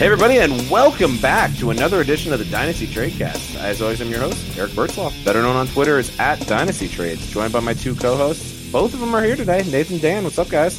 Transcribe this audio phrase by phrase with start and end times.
[0.00, 3.58] Hey, everybody, and welcome back to another edition of the Dynasty Tradecast.
[3.58, 7.30] As always, I'm your host, Eric Burtzlaff, better known on Twitter as at Dynasty Trades,
[7.30, 8.72] joined by my two co-hosts.
[8.72, 9.62] Both of them are here today.
[9.70, 10.78] Nathan, Dan, what's up, guys?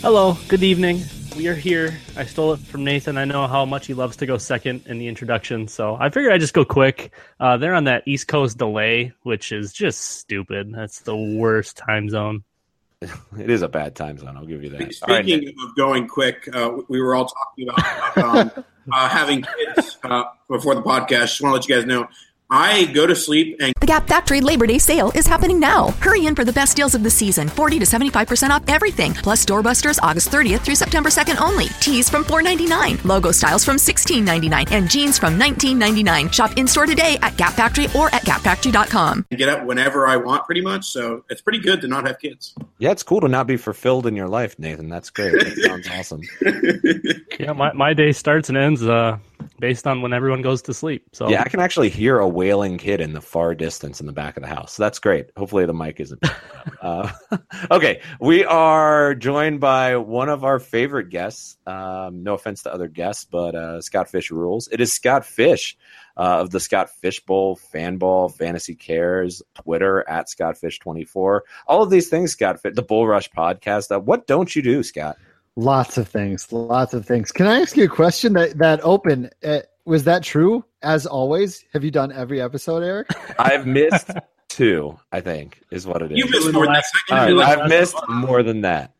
[0.00, 1.02] Hello, good evening.
[1.36, 2.00] We are here.
[2.16, 3.18] I stole it from Nathan.
[3.18, 6.32] I know how much he loves to go second in the introduction, so I figured
[6.32, 7.12] I'd just go quick.
[7.38, 10.72] Uh, they're on that East Coast delay, which is just stupid.
[10.72, 12.42] That's the worst time zone.
[13.38, 14.36] It is a bad time zone.
[14.36, 14.80] I'll give you that.
[14.80, 18.18] All right, Speaking of going quick, uh, we were all talking about
[18.56, 21.26] um, uh, having kids uh, before the podcast.
[21.26, 22.08] Just want to let you guys know,
[22.48, 25.88] I go to sleep and The Gap Factory Labor Day sale is happening now.
[26.00, 29.44] Hurry in for the best deals of the season 40 to 75% off everything, plus
[29.44, 31.66] doorbusters August 30th through September 2nd only.
[31.80, 36.32] Tees from $4.99, logo styles from $16.99, and jeans from $19.99.
[36.32, 39.26] Shop in store today at Gap Factory or at gapfactory.com.
[39.30, 40.84] get up whenever I want, pretty much.
[40.86, 42.54] So it's pretty good to not have kids.
[42.78, 44.88] Yeah, it's cool to not be fulfilled in your life, Nathan.
[44.88, 45.32] That's great.
[45.32, 46.22] That sounds awesome.
[47.38, 49.18] Yeah, my, my day starts and ends uh,
[49.58, 51.04] based on when everyone goes to sleep.
[51.12, 54.12] So Yeah, I can actually hear a wailing kid in the far distance in the
[54.12, 54.74] back of the house.
[54.74, 55.30] So that's great.
[55.36, 56.22] Hopefully the mic isn't.
[56.82, 57.10] uh,
[57.70, 61.56] okay, we are joined by one of our favorite guests.
[61.66, 64.68] Um, no offense to other guests, but uh, Scott Fish rules.
[64.68, 65.76] It is Scott Fish
[66.16, 71.44] uh, of the Scott Fish Bowl, Fanball, Fantasy Cares, Twitter at Scott Fish twenty four.
[71.66, 73.94] All of these things, Scott Fish, the Bull Rush podcast.
[73.94, 75.16] Uh, what don't you do, Scott?
[75.56, 76.52] Lots of things.
[76.52, 77.32] Lots of things.
[77.32, 78.34] Can I ask you a question?
[78.34, 80.64] That that open uh, was that true?
[80.82, 83.08] As always, have you done every episode, Eric?
[83.38, 84.10] I've missed
[84.48, 84.98] two.
[85.12, 86.18] I think is what it is.
[86.18, 86.84] You missed more than that.
[87.10, 88.92] All right, I've missed more than that.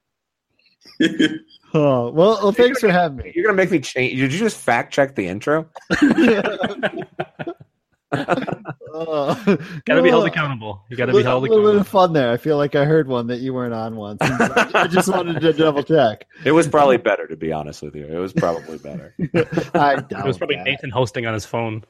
[1.75, 2.39] Oh well.
[2.43, 3.33] Well, thanks for having me.
[3.35, 4.19] You're gonna make me change.
[4.19, 5.69] Did you just fact check the intro?
[8.13, 9.35] Oh,
[9.85, 10.85] gotta be held accountable.
[10.89, 11.81] You gotta be little, held a little bit accountable.
[11.81, 12.33] of fun there.
[12.33, 14.19] I feel like I heard one that you weren't on once.
[14.23, 16.27] I just wanted to double check.
[16.45, 18.07] It was probably better, to be honest with you.
[18.07, 19.15] It was probably better.
[19.75, 20.65] I doubt It doubt was probably that.
[20.65, 21.85] Nathan hosting on his phone.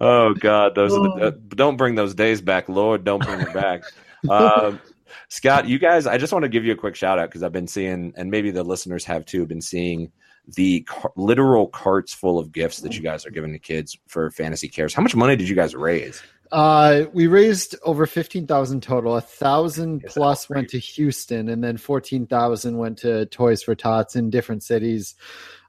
[0.00, 3.04] Oh God, those are the, uh, don't bring those days back, Lord.
[3.04, 3.82] Don't bring them back.
[4.28, 4.80] Um,
[5.28, 7.52] Scott, you guys, I just want to give you a quick shout out because I've
[7.52, 10.10] been seeing, and maybe the listeners have too, been seeing
[10.54, 14.30] the car- literal carts full of gifts that you guys are giving to kids for
[14.30, 14.94] fantasy cares.
[14.94, 16.22] How much money did you guys raise?
[16.52, 19.16] Uh, we raised over fifteen thousand total.
[19.16, 24.14] A thousand plus went to Houston, and then fourteen thousand went to Toys for Tots
[24.14, 25.16] in different cities.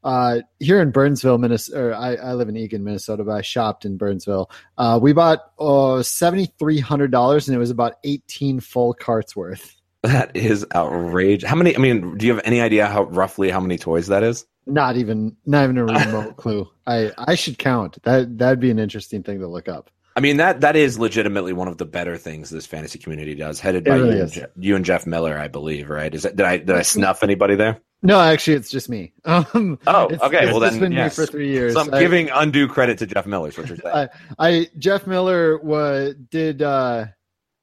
[0.03, 3.97] Uh, here in Burnsville, Minnesota, I, I live in Eagan, Minnesota, but I shopped in
[3.97, 4.51] Burnsville.
[4.77, 9.35] Uh, we bought uh, seventy three hundred dollars, and it was about eighteen full carts
[9.35, 9.81] worth.
[10.03, 11.49] That is outrageous.
[11.49, 11.75] How many?
[11.75, 14.45] I mean, do you have any idea how roughly how many toys that is?
[14.67, 16.69] Not even, not even a remote clue.
[16.85, 18.01] I I should count.
[18.03, 19.89] That that'd be an interesting thing to look up.
[20.15, 23.59] I mean that that is legitimately one of the better things this fantasy community does,
[23.59, 24.31] headed by really you, and.
[24.31, 25.89] Je- you and Jeff Miller, I believe.
[25.89, 26.13] Right?
[26.13, 27.79] Is that did I did I snuff anybody there?
[28.03, 29.13] No, actually, it's just me.
[29.25, 30.43] Um, Oh, it's- okay.
[30.43, 31.17] it's Well, then, been yes.
[31.17, 31.73] me for three years.
[31.73, 33.47] So I'm I- giving undue credit to Jeff Miller.
[33.49, 34.09] Is what you're saying?
[34.39, 37.05] I, I Jeff Miller was did uh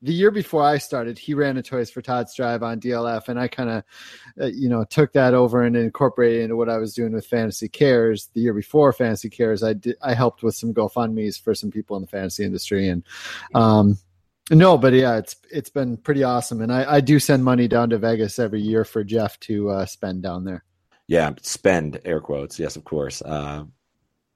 [0.05, 3.41] the year before I started, he ran a Toys for Tots drive on DLF, and
[3.41, 3.85] I kind of,
[4.39, 7.69] uh, you know, took that over and incorporated into what I was doing with Fantasy
[7.69, 8.29] Cares.
[8.35, 11.97] The year before Fantasy Cares, I did I helped with some GoFundmes for some people
[11.97, 13.03] in the fantasy industry, and
[13.55, 13.97] um,
[14.51, 17.89] no, but yeah, it's it's been pretty awesome, and I, I do send money down
[17.89, 20.65] to Vegas every year for Jeff to uh, spend down there.
[21.07, 22.59] Yeah, spend air quotes.
[22.59, 23.23] Yes, of course.
[23.23, 23.65] Uh,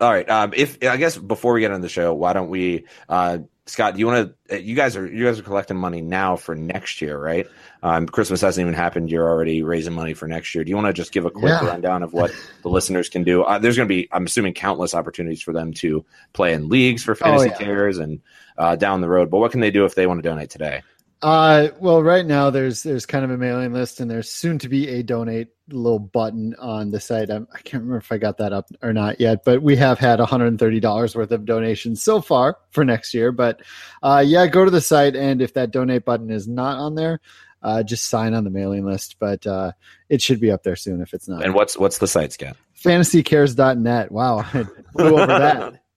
[0.01, 0.29] all right.
[0.31, 3.39] Um, if I guess before we get on the show, why don't we, uh,
[3.69, 3.95] Scott?
[3.95, 4.63] Do you want to?
[4.63, 7.47] You guys are you guys are collecting money now for next year, right?
[7.83, 9.11] Um, Christmas hasn't even happened.
[9.11, 10.65] You're already raising money for next year.
[10.65, 11.67] Do you want to just give a quick Yeah.
[11.67, 12.33] rundown of what
[12.63, 13.43] the listeners can do?
[13.43, 17.05] Uh, there's going to be, I'm assuming, countless opportunities for them to play in leagues
[17.05, 17.57] for fantasy yeah.
[17.59, 18.21] cares and
[18.57, 19.31] uh, down the road.
[19.31, 20.83] But what can they do if they want to donate today?
[21.21, 24.69] Uh, well, right now there's there's kind of a mailing list, and there's soon to
[24.69, 27.29] be a donate little button on the site.
[27.29, 29.99] I'm, I can't remember if I got that up or not yet, but we have
[29.99, 33.33] had 130 dollars worth of donations so far for next year.
[33.33, 33.63] But
[34.01, 37.21] uh, yeah, go to the site, and if that donate button is not on there,
[37.65, 39.17] uh, just sign on the mailing list.
[39.19, 39.73] But uh,
[40.09, 41.45] it should be up there soon if it's not.
[41.45, 42.57] And what's what's the site, Scott?
[42.81, 44.13] FantasyCares.net.
[44.13, 45.83] Wow, I flew over that.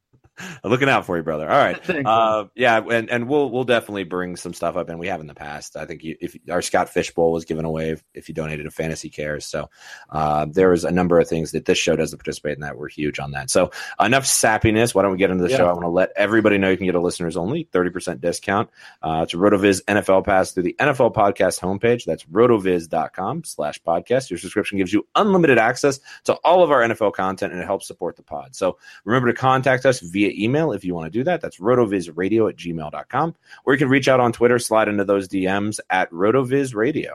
[0.63, 1.49] Looking out for you, brother.
[1.49, 1.79] All right.
[2.11, 5.27] Uh, yeah, and, and we'll we'll definitely bring some stuff up, and we have in
[5.27, 5.77] the past.
[5.77, 8.71] I think you, if our Scott Fishbowl was given away if, if you donated to
[8.71, 9.69] Fantasy Cares, so
[10.09, 12.77] uh, there was a number of things that this show doesn't participate in that.
[12.77, 13.49] We're huge on that.
[13.49, 14.95] So enough sappiness.
[14.95, 15.57] Why don't we get into the Yeah.
[15.57, 15.67] show?
[15.67, 18.69] I want to let everybody know you can get a listeners only thirty percent discount
[19.03, 22.05] uh, to Rotoviz NFL Pass through the NFL Podcast homepage.
[22.05, 24.29] That's rotoviz.com slash podcast.
[24.29, 27.87] Your subscription gives you unlimited access to all of our NFL content, and it helps
[27.87, 28.55] support the pod.
[28.55, 31.41] So Remember to contact us via email if you want to do that.
[31.41, 33.35] That's rotovizradio at gmail.com.
[33.65, 37.13] Or you can reach out on Twitter, slide into those DMs at rotovizradio.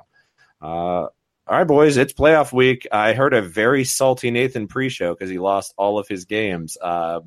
[0.60, 1.08] Uh,
[1.48, 2.88] all right, boys, it's playoff week.
[2.90, 6.76] I heard a very salty Nathan pre show because he lost all of his games.
[6.80, 7.20] Uh,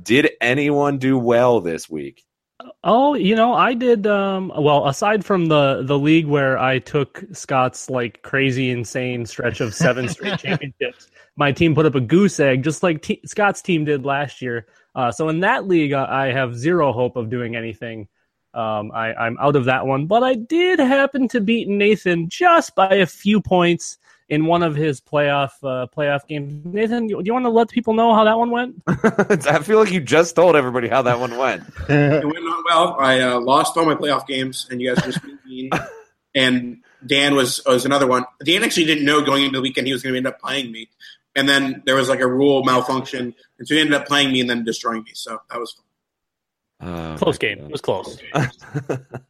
[0.00, 2.24] did anyone do well this week?
[2.84, 4.06] Oh, you know, I did.
[4.06, 9.60] Um, well, aside from the the league where I took Scott's like crazy, insane stretch
[9.60, 13.62] of seven straight championships, my team put up a goose egg, just like t- Scott's
[13.62, 14.66] team did last year.
[14.94, 18.08] Uh, so in that league, I have zero hope of doing anything.
[18.54, 22.74] Um, I, I'm out of that one, but I did happen to beat Nathan just
[22.74, 23.96] by a few points
[24.28, 26.64] in one of his playoff uh, playoff games.
[26.64, 28.82] Nathan, do you want to let people know how that one went?
[28.86, 31.64] I feel like you just told everybody how that one went.
[31.88, 32.96] It went not well.
[32.98, 35.70] I uh, lost all my playoff games, and you guys were just mean.
[36.34, 38.24] And Dan was was another one.
[38.42, 40.72] Dan actually didn't know going into the weekend he was going to end up playing
[40.72, 40.88] me,
[41.36, 44.40] and then there was like a rule malfunction, and so he ended up playing me
[44.40, 45.10] and then destroying me.
[45.14, 45.84] So that was fun.
[46.84, 47.58] Oh, Close game.
[47.58, 47.66] God.
[47.66, 48.18] It was close.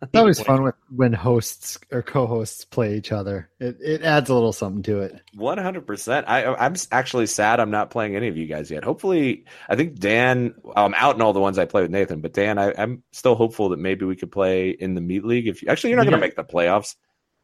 [0.02, 3.48] It's always fun with, when hosts or co-hosts play each other.
[3.60, 5.20] It it adds a little something to it.
[5.34, 6.28] One hundred percent.
[6.28, 8.84] I I'm actually sad I'm not playing any of you guys yet.
[8.84, 10.54] Hopefully, I think Dan.
[10.76, 13.34] I'm out in all the ones I play with Nathan, but Dan, I, I'm still
[13.34, 15.46] hopeful that maybe we could play in the meat league.
[15.48, 16.94] If you, actually, you're not going to make the playoffs.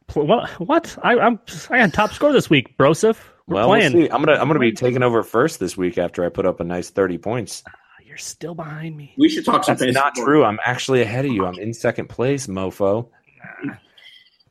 [0.07, 0.49] Pl- What?
[0.59, 0.97] What?
[1.03, 1.39] I, I'm.
[1.69, 3.17] I got top score this week, Broseph.
[3.49, 3.93] We're well, playing.
[3.93, 4.09] we'll see.
[4.11, 6.63] I'm gonna I'm gonna be taking over first this week after I put up a
[6.63, 7.63] nice thirty points.
[8.05, 9.13] You're still behind me.
[9.17, 10.25] We should talk some That's fantasy not football.
[10.25, 10.43] true.
[10.45, 11.45] I'm actually ahead of you.
[11.45, 13.09] I'm in second place, mofo.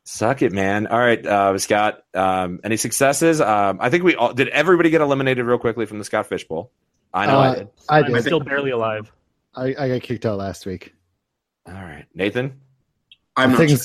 [0.05, 0.87] Suck it, man.
[0.87, 2.03] All right, uh, Scott.
[2.15, 3.41] Um, any successes?
[3.41, 4.49] Um, I think we all did.
[4.49, 6.73] Everybody get eliminated real quickly from the Scott Fish Bowl.
[7.13, 7.69] I know I Uh, did.
[7.89, 8.23] I I'm did.
[8.23, 9.13] still barely alive.
[9.55, 10.95] I, I got kicked out last week.
[11.67, 12.61] All right, Nathan.
[13.37, 13.79] I'm not sure.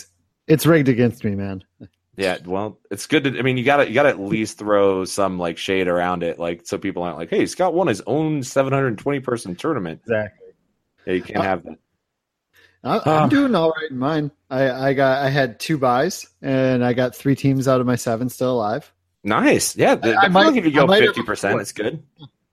[0.48, 1.64] It's rigged against me, man.
[2.16, 3.40] Yeah, well, it's good to.
[3.40, 6.22] I mean, you got to you got to at least throw some like shade around
[6.22, 10.48] it, like so people aren't like, "Hey, Scott won his own 720 person tournament." Exactly.
[11.08, 11.78] Yeah, you can't uh, have that.
[12.84, 12.98] I.
[12.98, 13.28] I'm ah.
[13.28, 14.32] doing all right in mine.
[14.50, 17.96] I, I got I had two buys and I got three teams out of my
[17.96, 18.92] seven still alive.
[19.24, 19.76] Nice.
[19.76, 22.04] Yeah, th- I I, feel might- like if you go might 50, percent it's good.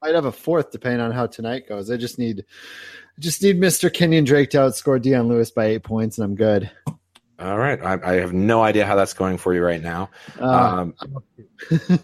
[0.03, 1.91] I'd have a fourth depending on how tonight goes.
[1.91, 3.93] I just need I just need Mr.
[3.93, 6.71] Kenyon Drake to outscore Dion Lewis by eight points and I'm good.
[7.41, 10.11] All right, I, I have no idea how that's going for you right now.
[10.39, 10.45] Uh,
[10.93, 10.95] Um,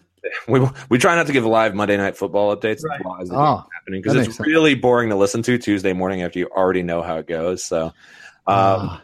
[0.49, 3.01] we we try not to give live Monday night football updates Right.
[3.21, 4.47] as Oh, happening because it's sense.
[4.47, 7.63] really boring to listen to Tuesday morning after you already know how it goes.
[7.63, 7.93] So, um,
[8.47, 9.03] Ah.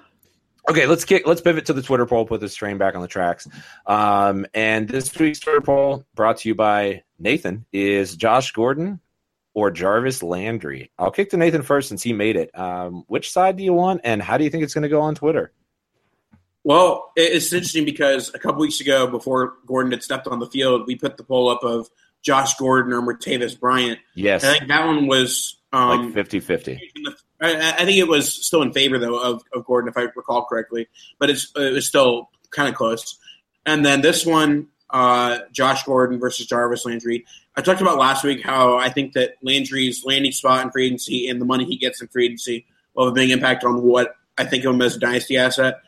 [0.71, 1.27] okay, let's kick.
[1.27, 2.25] Let's pivot to the Twitter poll.
[2.27, 3.47] Put this train back on the tracks.
[3.87, 9.01] Um, and this week's Twitter poll, brought to you by Nathan, is Josh Gordon
[9.55, 10.91] or Jarvis Landry.
[10.99, 12.59] I'll kick to Nathan first since he made it.
[12.59, 15.03] Um, which side do you want, and how do you think it's going to go
[15.03, 15.53] on Twitter?
[16.65, 20.87] Well, it's interesting because a couple weeks ago, before Gordon had stepped on the field,
[20.87, 21.89] we put the poll up of
[22.23, 23.99] Josh Gordon or Martavis Bryant.
[24.15, 26.79] Yes, And I think that one was um, like 50-50.
[27.41, 30.45] I, I think it was still in favor though of, of Gordon, if I recall
[30.45, 30.89] correctly,
[31.19, 33.19] but it's it was still kind of close.
[33.67, 37.25] And then this one, uh, Josh Gordon versus Jarvis Landry.
[37.57, 41.29] I talked about last week how I think that Landry's landing spot in free agency
[41.29, 44.15] and the money he gets in free agency will have a big impact on what
[44.39, 45.81] I think of him as a dynasty asset.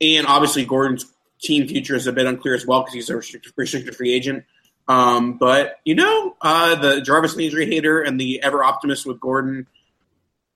[0.00, 1.06] And obviously, Gordon's
[1.40, 4.44] team future is a bit unclear as well because he's a restricted, restricted free agent.
[4.86, 9.66] Um, but you know, uh, the Jarvis Landry hater and the ever optimist with Gordon.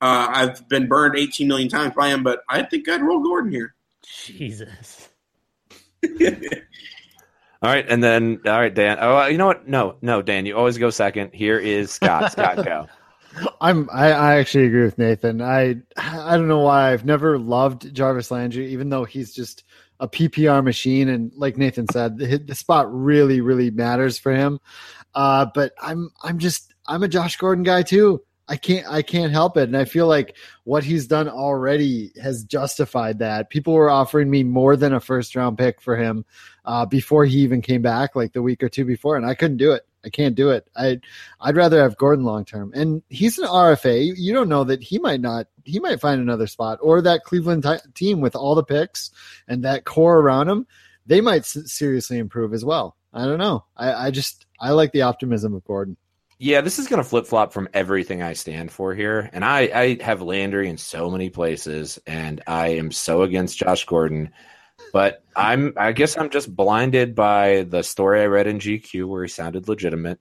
[0.00, 3.52] Uh, I've been burned 18 million times by him, but I think I'd roll Gordon
[3.52, 3.74] here.
[4.02, 5.08] Jesus.
[7.62, 8.98] All right, and then all right, Dan.
[9.00, 9.68] Oh, you know what?
[9.68, 10.46] No, no, Dan.
[10.46, 11.32] You always go second.
[11.32, 12.32] Here is Scott.
[12.32, 12.88] Scott, go.
[13.60, 15.40] I'm I, I actually agree with Nathan.
[15.40, 19.64] I I don't know why I've never loved Jarvis Landry, even though he's just
[20.00, 24.60] a PPR machine, and like Nathan said, the, the spot really really matters for him.
[25.14, 28.22] Uh, but I'm I'm just I'm a Josh Gordon guy too.
[28.48, 32.44] I can't I can't help it, and I feel like what he's done already has
[32.44, 33.50] justified that.
[33.50, 36.24] People were offering me more than a first round pick for him
[36.64, 39.58] uh, before he even came back, like the week or two before, and I couldn't
[39.58, 39.86] do it.
[40.04, 40.68] I can't do it.
[40.76, 41.00] I
[41.40, 44.16] I'd rather have Gordon long term, and he's an RFA.
[44.16, 45.46] You- don't know that he might not.
[45.64, 49.10] He might find another spot, or that Cleveland t- team with all the picks
[49.46, 50.66] and that core around him,
[51.06, 52.96] they might s- seriously improve as well.
[53.12, 53.64] I don't know.
[53.76, 55.96] I, I just I like the optimism of Gordon.
[56.38, 59.60] Yeah, this is going to flip flop from everything I stand for here, and I
[59.72, 64.32] I have Landry in so many places, and I am so against Josh Gordon.
[64.92, 69.22] But I'm I guess I'm just blinded by the story I read in GQ where
[69.22, 70.20] he sounded legitimate.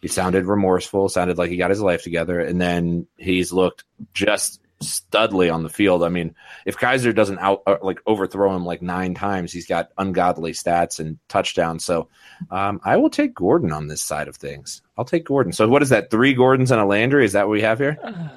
[0.00, 4.60] He sounded remorseful, sounded like he got his life together, and then he's looked just
[4.84, 6.02] studly on the field.
[6.02, 6.34] I mean,
[6.66, 11.00] if Kizer doesn't out uh, like overthrow him like nine times, he's got ungodly stats
[11.00, 11.84] and touchdowns.
[11.84, 12.08] So
[12.50, 14.82] um, I will take Gordon on this side of things.
[14.96, 15.52] I'll take Gordon.
[15.52, 16.10] So what is that?
[16.10, 17.24] Three Gordons and a Landry?
[17.24, 17.98] Is that what we have here?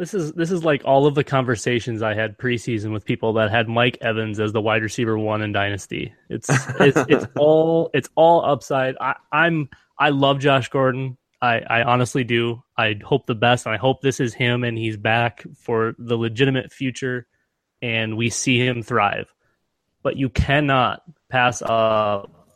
[0.00, 3.50] This is this is like all of the conversations I had preseason with people that
[3.50, 6.14] had Mike Evans as the wide receiver one in Dynasty.
[6.30, 6.48] It's
[6.80, 8.96] it's, it's all it's all upside.
[8.98, 11.18] I, I'm I love Josh Gordon.
[11.42, 12.62] I, I honestly do.
[12.78, 16.16] I hope the best, and I hope this is him and he's back for the
[16.16, 17.26] legitimate future,
[17.82, 19.34] and we see him thrive.
[20.02, 22.48] But you cannot pass up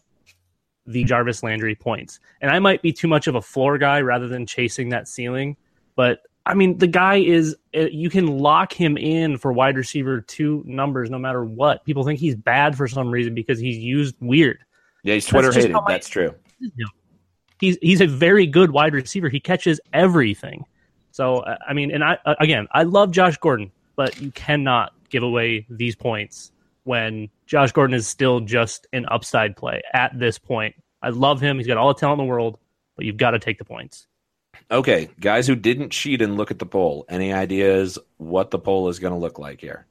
[0.86, 2.20] the Jarvis Landry points.
[2.40, 5.58] And I might be too much of a floor guy rather than chasing that ceiling,
[5.94, 10.20] but I mean, the guy is, uh, you can lock him in for wide receiver
[10.20, 11.84] two numbers no matter what.
[11.84, 14.58] People think he's bad for some reason because he's used weird.
[15.02, 15.74] Yeah, he's Twitter hated.
[15.88, 16.34] That's true.
[17.60, 19.28] He's, he's a very good wide receiver.
[19.28, 20.64] He catches everything.
[21.12, 24.92] So, uh, I mean, and I, uh, again, I love Josh Gordon, but you cannot
[25.08, 30.38] give away these points when Josh Gordon is still just an upside play at this
[30.38, 30.74] point.
[31.00, 31.58] I love him.
[31.58, 32.58] He's got all the talent in the world,
[32.96, 34.06] but you've got to take the points.
[34.70, 37.04] Okay, guys who didn't cheat and look at the poll.
[37.08, 39.86] Any ideas what the poll is going to look like here?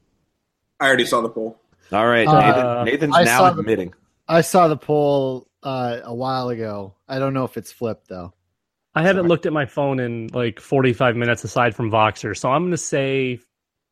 [0.80, 1.58] I already saw the poll.
[1.92, 3.94] All right, Uh, Nathan, Nathan's I now saw the- admitting.
[4.26, 6.94] I saw the poll uh, a while ago.
[7.08, 8.32] I don't know if it's flipped though.
[8.94, 9.28] I haven't Sorry.
[9.28, 12.36] looked at my phone in like 45 minutes aside from Voxer.
[12.36, 13.40] So I'm going to say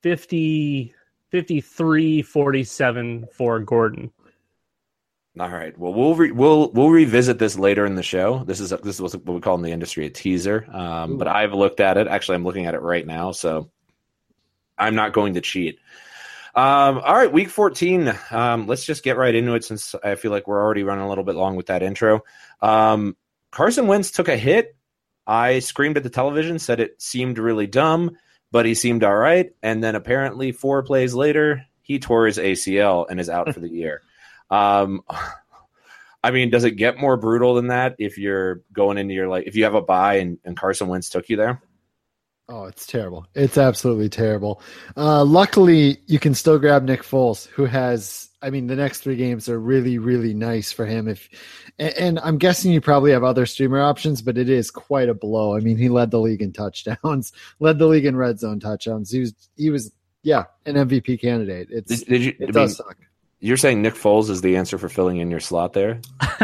[0.03, 0.95] 50,
[1.31, 4.11] 53, 47 for Gordon.
[5.41, 5.77] All right.
[5.79, 8.45] Well, we'll re- we'll we'll revisit this later in the show.
[8.45, 10.67] This is a, this is what we call in the industry a teaser.
[10.71, 12.07] Um, but I've looked at it.
[12.07, 13.71] Actually, I'm looking at it right now, so
[14.77, 15.79] I'm not going to cheat.
[16.55, 18.13] Um, all right, week 14.
[18.31, 21.09] Um, let's just get right into it since I feel like we're already running a
[21.09, 22.25] little bit long with that intro.
[22.61, 23.17] Um,
[23.51, 24.77] Carson Wentz took a hit.
[25.27, 28.19] I screamed at the television, said it seemed really dumb,
[28.51, 29.51] but he seemed all right.
[29.63, 33.69] And then apparently, four plays later, he tore his ACL and is out for the
[33.73, 34.03] year.
[34.53, 35.03] Um,
[36.25, 39.49] I mean, does it get more brutal than that if you're going into your like
[39.49, 41.61] if you have a buy and, and Carson Wentz took you there?
[42.49, 43.27] Oh, it's terrible.
[43.35, 44.61] It's absolutely terrible.
[44.97, 48.29] Uh, luckily, you can still grab Nick Foles, who has.
[48.43, 51.09] I mean, the next three games are really, really nice for him.
[51.09, 51.29] If
[51.79, 55.15] and, and I'm guessing you probably have other streamer options, but it is quite a
[55.15, 55.57] blow.
[55.57, 59.11] I mean, he led the league in touchdowns, led the league in red zone touchdowns.
[59.11, 59.93] He was, he was,
[60.23, 61.69] yeah, an MVP candidate.
[61.71, 62.35] It's Did, did you?
[62.41, 62.97] it does mean, suck.
[63.43, 66.01] You're saying Nick Foles is the answer for filling in your slot there?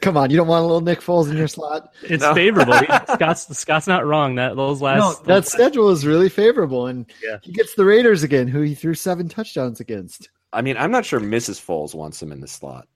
[0.00, 1.94] Come on, you don't want a little Nick Foles in your slot?
[2.02, 2.34] It's No.
[2.34, 2.74] favorable.
[3.14, 4.34] Scott's Scott's not wrong.
[4.34, 7.38] That those No, last that schedule is really favorable, and Yeah.
[7.42, 10.28] he gets the Raiders again, who he threw seven touchdowns against.
[10.52, 11.60] I mean, I'm not sure Mrs.
[11.64, 12.86] Foles wants him in the slot.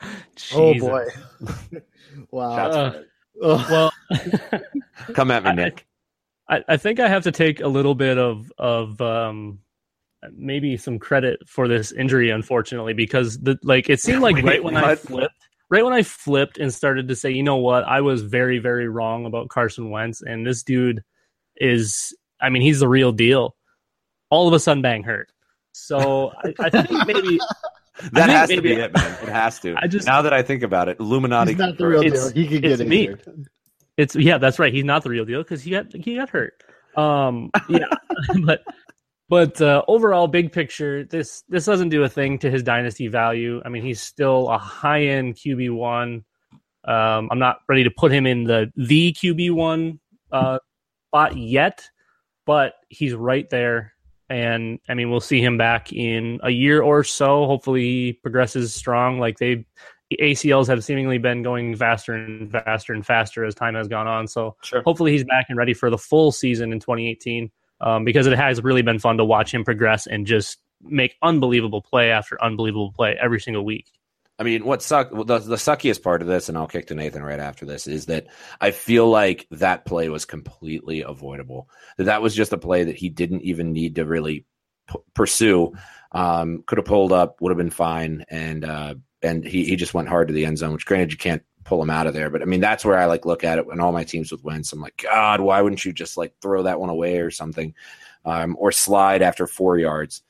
[0.54, 1.04] Oh boy!
[2.30, 2.70] wow.
[2.70, 3.02] Uh,
[3.40, 3.92] well,
[5.14, 5.86] Come at me, Nick.
[6.48, 9.58] I, I think I have to take a little bit of of um,
[10.32, 14.64] maybe some credit for this injury, unfortunately, because the like it seemed like Wait, right
[14.64, 15.34] when I flipped,
[15.70, 18.88] right when I flipped and started to say, you know what, I was very very
[18.88, 21.02] wrong about Carson Wentz, and this dude
[21.56, 23.54] is, I mean, he's the real deal.
[24.30, 25.30] All of a sudden, bang hurt.
[25.72, 27.38] So I, I think maybe
[28.12, 29.12] That think has to maybe- be it, man.
[29.22, 29.74] It has to.
[29.76, 31.52] I just- now that I think about it, Illuminati.
[31.52, 32.28] He's not the real deal.
[32.30, 33.14] He could it's get me.
[33.96, 34.72] It's yeah, that's right.
[34.72, 36.62] He's not the real deal because he got he got hurt.
[36.96, 37.86] Um, yeah,
[38.44, 38.62] but
[39.28, 43.60] but uh, overall, big picture, this this doesn't do a thing to his dynasty value.
[43.64, 46.24] I mean, he's still a high end QB one.
[46.84, 50.00] Um, I'm not ready to put him in the the QB one
[50.32, 50.58] uh,
[51.08, 51.88] spot yet,
[52.46, 53.92] but he's right there.
[54.30, 57.46] And I mean, we'll see him back in a year or so.
[57.46, 59.18] Hopefully, he progresses strong.
[59.18, 59.66] Like they
[60.20, 64.26] ACLs have seemingly been going faster and faster and faster as time has gone on.
[64.26, 64.82] So Sure.
[64.82, 68.62] hopefully he's back and ready for the full season in 2018 um, because it has
[68.62, 73.16] really been fun to watch him progress and just make unbelievable play after unbelievable play
[73.20, 73.90] every single week.
[74.38, 77.24] I mean, what suck the, the suckiest part of this, and I'll kick to Nathan
[77.24, 78.28] right after this, is that
[78.60, 81.68] I feel like that play was completely avoidable.
[81.96, 84.44] That that was just a play that he didn't even need to really
[84.88, 85.72] p- pursue.
[86.12, 89.92] Um, could have pulled up, would have been fine, and uh, and he he just
[89.94, 90.72] went hard to the end zone.
[90.72, 93.04] Which, granted, you can't pull him out of there, but I mean, that's where I
[93.04, 93.66] like look at it.
[93.66, 96.62] When all my teams with Wentz, I'm like, God, why wouldn't you just like throw
[96.62, 97.74] that one away or something,
[98.24, 100.22] um, or slide after four yards?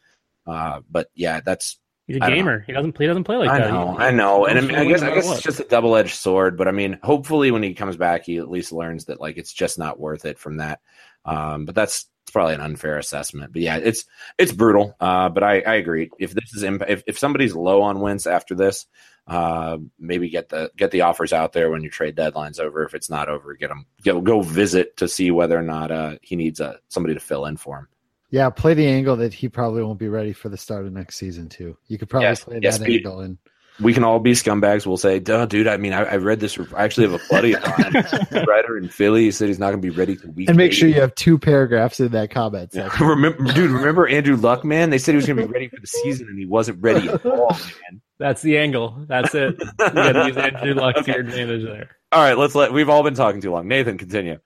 [0.46, 1.78] Uh, but yeah, that's
[2.08, 2.64] He's a gamer.
[2.66, 3.06] He doesn't play.
[3.06, 3.70] Doesn't play like I that.
[3.70, 6.16] know, I know, and I, mean, I guess I guess it's just a double edged
[6.16, 6.56] sword.
[6.56, 9.52] But I mean, hopefully, when he comes back, he at least learns that like it's
[9.52, 10.80] just not worth it from that.
[11.24, 13.54] Um, but that's it's probably an unfair assessment.
[13.54, 14.04] But yeah, it's
[14.36, 14.94] it's brutal.
[15.00, 16.10] Uh, but I, I agree.
[16.18, 18.86] If this is imp- if if somebody's low on Wentz after this,
[19.26, 22.84] uh, maybe get the get the offers out there when your trade deadline's over.
[22.84, 26.16] If it's not over, get him go, go visit to see whether or not uh,
[26.20, 27.88] he needs uh, somebody to fill in for him.
[28.30, 31.16] Yeah, play the angle that he probably won't be ready for the start of next
[31.16, 31.78] season too.
[31.86, 33.38] You could probably Yes, play yes, that angle and
[33.80, 34.86] we can all be scumbags.
[34.86, 35.66] We'll say, Duh, dude.
[35.68, 36.58] I mean, I, I read this.
[36.74, 39.24] I actually have a buddy of mine, writer in Philly.
[39.24, 40.48] He said he's not going to be ready to week.
[40.48, 40.74] and make eight.
[40.74, 43.06] sure you have two paragraphs in that comment section.
[43.06, 43.70] remember, dude.
[43.70, 44.90] Remember Andrew Luck, man?
[44.90, 47.08] They said he was going to be ready for the season, and he wasn't ready
[47.08, 48.00] at all, man.
[48.18, 49.04] That's the angle.
[49.06, 49.56] That's it.
[49.60, 51.90] You got to use Andrew Luck to your advantage there.
[52.10, 52.72] All right, let's let.
[52.72, 53.68] We've all been talking too long.
[53.68, 54.38] Nathan, continue.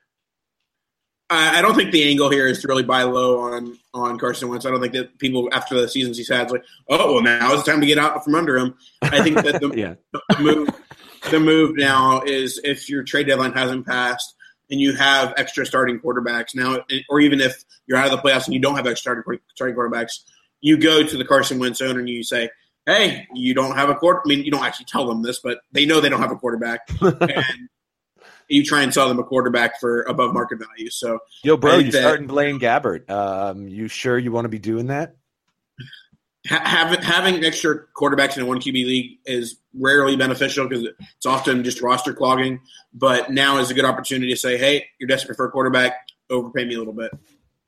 [1.33, 4.49] I, I don't think the angle here is to really buy low on on Carson
[4.49, 4.67] Wentz.
[4.67, 7.53] I don't think that people after the seasons he's had is like, oh well, now
[7.55, 8.75] it's time to get out from under him.
[9.03, 10.69] I think that the, Yeah, the move
[11.31, 14.35] the move now is if your trade deadline hasn't passed
[14.71, 18.47] and you have extra starting quarterbacks now, or even if you're out of the playoffs
[18.47, 20.21] and you don't have extra starting starting quarterbacks,
[20.61, 22.51] you go to the Carson Wentz owner and you say,
[22.87, 25.59] "Hey, you don't have a quarter." I mean, you don't actually tell them this, but
[25.73, 27.69] they know they don't have a quarterback, and
[28.53, 30.91] you try and sell them a quarterback for above market value.
[30.91, 33.09] So yo, bro, you that- starting Blaine Gabbert?
[33.11, 35.17] Um, you sure you want to be doing that?
[36.47, 41.63] having having extra quarterbacks in a one QB league is rarely beneficial because it's often
[41.63, 42.61] just roster clogging.
[42.93, 45.95] But now is a good opportunity to say, "Hey, you're desperate for a quarterback.
[46.31, 47.13] Overpay me a little bit."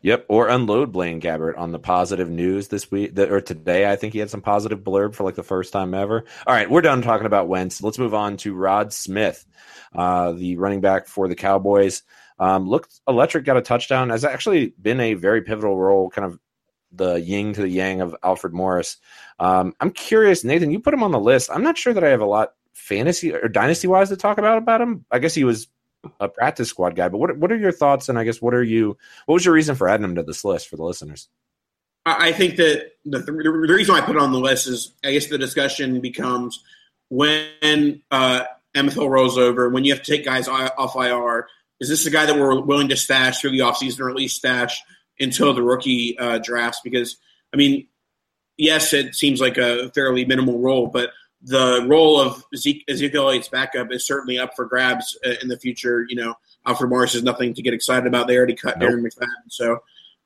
[0.04, 3.90] Yep, or unload Blaine Gabbert on the positive news this week or today.
[3.90, 6.26] I think he had some positive blurb for like the first time ever.
[6.46, 7.82] All right, we're done talking about Wentz.
[7.82, 9.46] Let's move on to Rod Smith,
[9.94, 12.02] uh, the running back for the Cowboys.
[12.38, 14.10] Um, looked electric, got a touchdown.
[14.10, 16.38] Has actually been a very pivotal role, kind of
[16.92, 18.98] the yin to the yang of Alfred Morris.
[19.38, 20.70] Um, I'm curious, Nathan.
[20.70, 21.48] You put him on the list.
[21.50, 24.58] I'm not sure that I have a lot fantasy or dynasty wise to talk about
[24.58, 25.06] about him.
[25.10, 25.66] I guess he was
[26.20, 28.08] a practice squad guy, but what what are your thoughts?
[28.08, 30.44] And I guess what are you what was your reason for adding him to this
[30.44, 31.28] list for the listeners?
[32.06, 35.38] I think that the, the reason I put on the list is I guess the
[35.38, 36.62] discussion becomes
[37.08, 38.44] when uh,
[38.76, 41.46] MFL rolls over, when you have to take guys off IR,
[41.80, 44.36] is this a guy that we're willing to stash through the offseason or at least
[44.36, 44.82] stash
[45.18, 46.80] until the rookie uh, drafts?
[46.82, 47.16] Because,
[47.52, 47.86] I mean,
[48.56, 51.10] yes, it seems like a fairly minimal role, but
[51.44, 55.58] the role of Zeke, Ezekiel Elliott's backup is certainly up for grabs uh, in the
[55.58, 56.06] future.
[56.08, 56.34] You know,
[56.66, 58.26] Alfred Morris is nothing to get excited about.
[58.26, 58.90] They already cut Nope.
[58.90, 59.50] Darren McFadden.
[59.50, 59.78] So,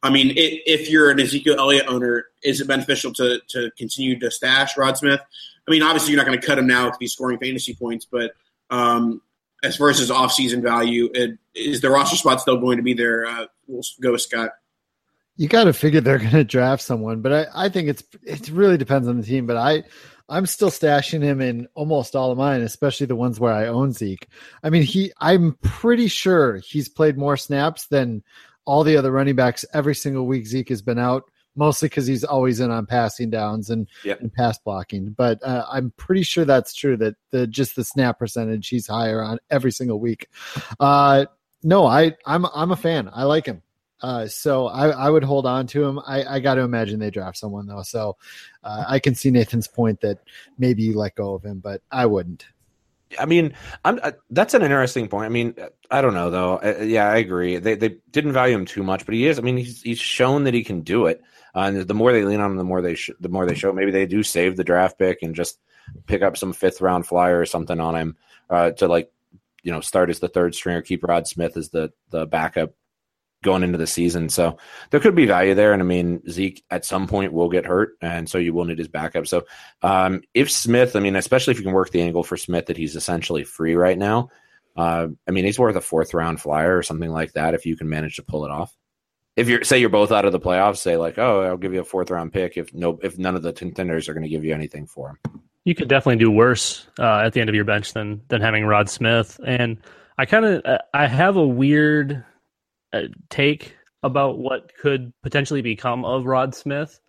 [0.03, 4.19] I mean, i if you're an Ezekiel Elliott owner, is it beneficial to to continue
[4.21, 5.21] to stash Rod Smith?
[5.67, 8.07] I mean, obviously, you're not going to cut him now if he's scoring fantasy points,
[8.11, 8.33] but
[8.71, 9.21] um,
[9.65, 12.95] as far as his offseason value, it, is the roster spot still going to be
[12.95, 13.27] there?
[13.27, 14.51] Uh, we'll go with Scott.
[15.37, 18.49] You got to figure they're going to draft someone, but I, I think it's it
[18.51, 19.47] really depends on the team.
[19.47, 19.83] But I
[20.29, 23.93] I'm still stashing him in almost all of mine, especially the ones where I own
[23.93, 24.29] Zeke.
[24.63, 28.23] I mean, he I'm pretty sure he's played more snaps than
[28.67, 31.25] all the other running backs every single week Zeke has been out,
[31.57, 34.21] mostly because he's always in on passing downs and, Yep.
[34.21, 35.11] and pass blocking.
[35.11, 39.23] But uh, I'm pretty sure that's true that the just the snap percentage he's higher
[39.23, 40.29] on every single week.
[40.79, 41.25] Uh,
[41.63, 43.09] no, I I'm I'm a fan.
[43.13, 43.63] I like him.
[44.01, 45.99] Uh, so I, I would hold on to him.
[46.07, 47.83] I, I got to imagine they draft someone though.
[47.83, 48.17] So
[48.63, 50.19] uh, I can see Nathan's point that
[50.59, 52.47] maybe you let go of him, but I wouldn't.
[53.19, 55.27] I mean, I'm uh, that's an interesting point.
[55.27, 55.55] I mean,
[55.91, 56.57] I don't know though.
[56.57, 57.57] Uh, yeah, I agree.
[57.57, 59.39] They they didn't value him too much, but he is.
[59.39, 61.23] I mean, he's he's shown that he can do it.
[61.55, 63.55] Uh, and the more they lean on him, the more they sh- the more they
[63.55, 63.73] show.
[63.73, 65.59] Maybe they do save the draft pick and just
[66.07, 68.17] pick up some fifth round flyer or something on him
[68.51, 69.11] uh, to like
[69.63, 72.75] you know start as the third stringer, keep Rod Smith as the the backup
[73.43, 74.29] going into the season.
[74.29, 74.59] So
[74.91, 75.73] there could be value there.
[75.73, 78.79] And I mean, Zeke at some point will get hurt, and so you will need
[78.79, 79.27] his backup.
[79.27, 79.45] So
[79.83, 82.77] um, if Smith, I mean, especially if you can work the angle for Smith that
[82.77, 84.29] he's essentially free right now.
[84.77, 87.77] Uh, I mean, he's worth a fourth round flyer or something like that if you
[87.77, 88.73] can manage to pull it off.
[89.35, 91.81] If you're say you're both out of the playoffs, say like, oh, I'll give you
[91.81, 94.45] a fourth round pick if no if none of the contenders are going to give
[94.45, 95.41] you anything for him.
[95.65, 98.65] you could definitely do worse uh, at the end of your bench than than having
[98.65, 99.39] Rod Smith.
[99.45, 99.79] And
[100.17, 102.25] I kind of I have a weird
[103.31, 107.01] take about what could potentially become of Rod Smith.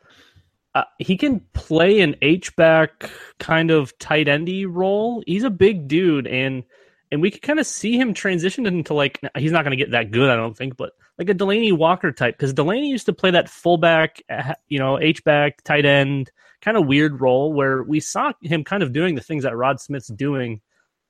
[0.75, 5.23] Uh, he can play an H back kind of tight endy role.
[5.25, 6.63] He's a big dude, and
[7.11, 9.91] and we could kind of see him transition into like he's not going to get
[9.91, 13.13] that good, I don't think, but like a Delanie Walker type because Delaney used to
[13.13, 17.83] play that fullback, uh, you know, H back tight end kind of weird role where
[17.83, 20.61] we saw him kind of doing the things that Rod Smith's doing.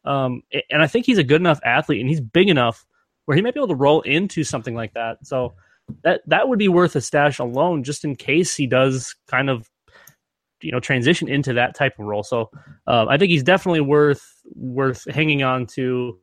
[0.05, 2.85] Um, and I think he's a good enough athlete and he's big enough
[3.29, 5.23] where he might be able to roll into something like that.
[5.23, 5.53] So
[6.01, 9.69] that that would be worth a stash alone, just in case he does kind of
[10.61, 12.23] you know transition into that type of role.
[12.23, 12.49] So
[12.87, 16.17] um, I think he's definitely worth worth hanging on to.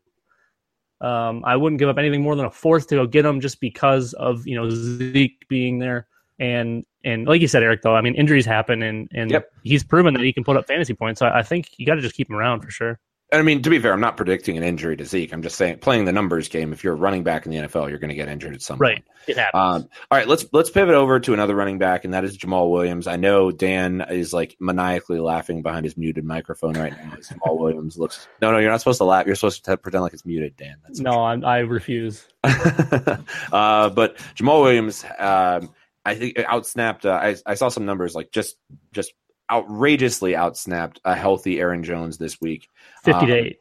[1.00, 3.60] Um, I wouldn't give up anything more than a fourth to go get him just
[3.60, 6.08] because of you know Zeke being there.
[6.40, 9.48] And and like you said, Eric, though, I mean injuries happen, and and Yep.
[9.62, 11.20] he's proven that he can put up fantasy points.
[11.20, 12.98] So I, I think you got to just keep him around for sure.
[13.32, 15.32] I mean, to be fair, I'm not predicting an injury to Zeke.
[15.32, 16.72] I'm just saying, playing the numbers game.
[16.72, 18.78] If you're a running back in the NFL, you're going to get injured at some
[18.78, 19.04] Right, point.
[19.26, 19.60] it happens.
[19.84, 22.70] Um, all right, let's let's pivot over to another running back, and that is Jamaal
[22.70, 23.08] Williams.
[23.08, 27.14] I know Dan is like maniacally laughing behind his muted microphone right now.
[27.20, 28.28] Jamaal Williams looks.
[28.40, 29.26] No, no, you're not supposed to laugh.
[29.26, 30.76] You're supposed to pretend like it's muted, Dan.
[30.84, 32.28] That's no, I'm, I refuse.
[32.44, 37.04] uh, but Jamaal Williams, um, I think outsnapped.
[37.04, 38.56] Uh, I, I saw some numbers like just
[38.92, 39.12] just
[39.50, 42.68] outrageously outsnapped a healthy Aaron Jones this week.
[43.04, 43.59] Fifty to Um, eight.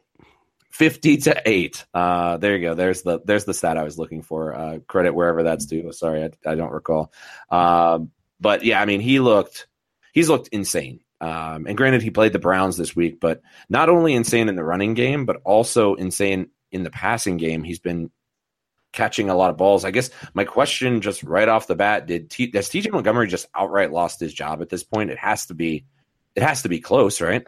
[0.70, 2.74] 50 to 8 uh there you go.
[2.74, 4.54] There's the there's the stat i was looking for.
[4.54, 5.90] Uh credit wherever that's due.
[5.92, 7.12] Sorry i, I don't recall.
[7.50, 9.68] Um but yeah i mean he looked
[10.12, 11.00] he's looked insane.
[11.20, 14.64] Um and granted he played the browns this week but not only insane in the
[14.64, 17.62] running game but also insane in the passing game.
[17.62, 18.10] He's been
[18.96, 22.30] catching a lot of balls i guess my question just right off the bat did
[22.30, 25.54] T, has tj montgomery just outright lost his job at this point it has to
[25.54, 25.84] be
[26.34, 27.46] it has to be close right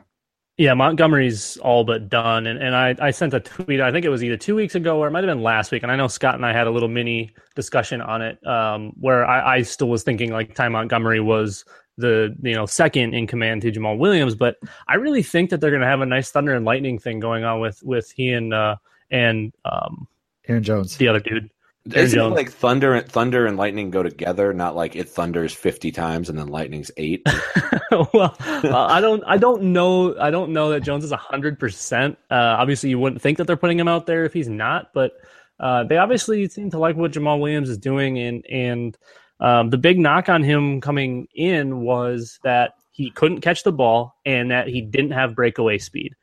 [0.60, 2.48] Yeah, Montgomery's all but done.
[2.48, 4.98] And, and I, I sent a tweet, I think it was either two weeks ago
[4.98, 5.84] or it might have been last week.
[5.84, 9.24] And I know Scott and I had a little mini discussion on it um, where
[9.24, 11.64] I, I still was thinking like Ty Montgomery was
[11.96, 14.34] the you know second in command to Jamaal Williams.
[14.34, 14.56] But
[14.88, 17.44] I really think that they're going to have a nice thunder and lightning thing going
[17.44, 18.76] on with with he and uh,
[19.12, 20.08] and um,
[20.48, 20.96] Aaron Jones.
[20.96, 21.50] the other dude.
[21.94, 22.36] Aaron Isn't it Jones.
[22.36, 24.52] like thunder and thunder and lightning go together?
[24.52, 27.22] Not like it thunders fifty times and then lightning's eight.
[28.12, 32.18] well, uh, I don't, I don't know, I don't know that Jones is hundred percent.
[32.30, 35.12] Uh, obviously, you wouldn't think that they're putting him out there if he's not, but
[35.60, 38.98] uh, they obviously seem to like what Jamaal Williams is doing, and and
[39.40, 44.16] um, the big knock on him coming in was that he couldn't catch the ball
[44.26, 46.14] and that he didn't have breakaway speed.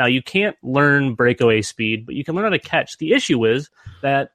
[0.00, 2.96] Now you can't learn breakaway speed, but you can learn how to catch.
[2.96, 3.68] The issue is
[4.00, 4.30] that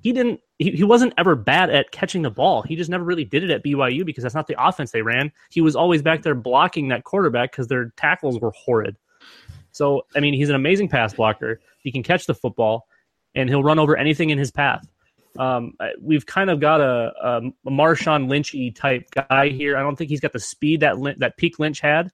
[0.00, 2.62] he didn't he, he wasn't ever bad at catching the ball.
[2.62, 5.30] He just never really did it at BYU because that's not the offense they ran.
[5.50, 8.96] He was always back there blocking that quarterback because their tackles were horrid.
[9.72, 11.60] So I mean, he's an amazing pass blocker.
[11.80, 12.86] He can catch the football,
[13.34, 14.88] and he'll run over anything in his path.
[15.38, 19.76] Um, we've kind of got a, a, Marshawn Lynchy type guy here.
[19.76, 22.10] I don't think he's got the speed that that Peak Lynch had,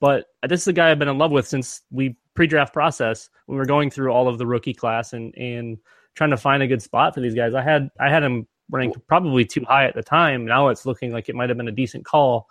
[0.00, 3.56] but this is a guy I've been in love with since we pre-draft process we
[3.56, 5.76] were going through all of the rookie class and and
[6.14, 7.52] trying to find a good spot for these guys.
[7.52, 10.46] I had I had him ranked probably too high at the time.
[10.46, 12.48] Now it's looking like it might have been a decent call.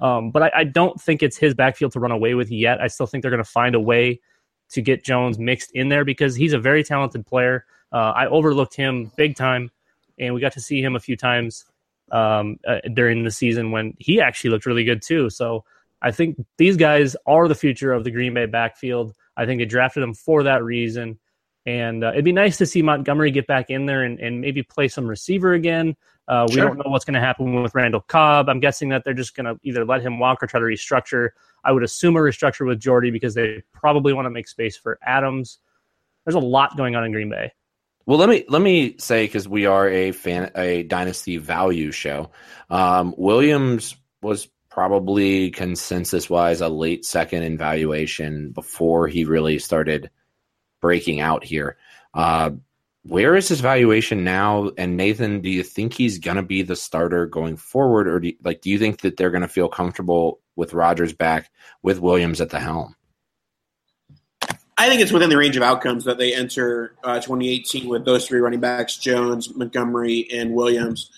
[0.00, 2.80] Um, but I, I don't think it's his backfield to run away with yet.
[2.80, 4.20] I still think they're going to find a way
[4.70, 7.64] to get Jones mixed in there because he's a very talented player.
[7.92, 9.70] Uh, I overlooked him big time,
[10.18, 11.64] and we got to see him a few times
[12.10, 15.30] um, uh, during the season when he actually looked really good too.
[15.30, 15.64] So
[16.02, 19.14] I think these guys are the future of the Green Bay backfield.
[19.36, 21.18] I think they drafted them for that reason.
[21.64, 24.64] And uh, it'd be nice to see Montgomery get back in there and, and maybe
[24.64, 25.96] play some receiver again.
[26.26, 26.66] Uh, we Sure.
[26.66, 28.48] don't know what's going to happen with Randall Cobb.
[28.48, 31.30] I'm guessing that they're just going to either let him walk or try to restructure.
[31.64, 34.98] I would assume a restructure with Jordy because they probably want to make space for
[35.04, 35.58] Adams.
[36.24, 37.52] There's a lot going on in Green Bay.
[38.06, 42.30] Well, let me let me say because we are a fan a dynasty value show.
[42.68, 50.10] Um, Williams was probably consensus wise a late second in valuation before he really started
[50.80, 51.76] breaking out here.
[52.14, 52.50] Uh,
[53.04, 54.70] where is his valuation now?
[54.78, 58.28] And Nathan, do you think he's going to be the starter going forward, or do
[58.28, 61.50] you, like do you think that they're going to feel comfortable with Rodgers back
[61.82, 62.94] with Williams at the helm?
[64.78, 68.26] I think it's within the range of outcomes that they enter uh, 2018 with those
[68.26, 71.10] three running backs: Jones, Montgomery, and Williams.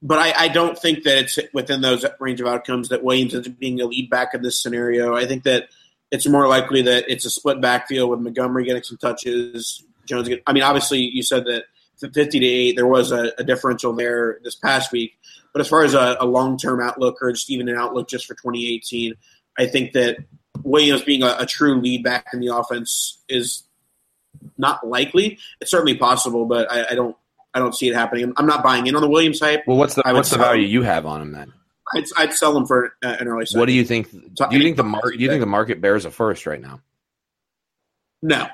[0.00, 3.58] But I, I don't think that it's within those range of outcomes that Williams up
[3.58, 5.16] being a lead back in this scenario.
[5.16, 5.68] I think that
[6.10, 9.82] it's more likely that it's a split backfield with Montgomery getting some touches.
[10.06, 11.64] Jones, get, I mean, obviously you said that
[12.00, 15.18] 50 to eight, there was a, a differential there this past week.
[15.52, 18.26] But as far as a, a long term outlook or just even an outlook just
[18.26, 19.14] for 2018,
[19.58, 20.18] I think that
[20.62, 23.64] Williams being a, a true lead back in the offense is
[24.56, 25.38] not likely.
[25.60, 27.16] It's certainly possible, but I, I don't.
[27.54, 28.32] I don't see it happening.
[28.36, 29.62] I'm not buying in on the Williams hype.
[29.66, 31.52] Well, what's the I would what's the sell- value you have on him then?
[31.94, 33.46] I'd, I'd sell them for uh, an early.
[33.46, 33.60] Second.
[33.60, 34.10] What do you think?
[34.10, 36.46] Do So, I you think the mar- do you think the market bears a first
[36.46, 36.80] right now,
[38.22, 38.46] No,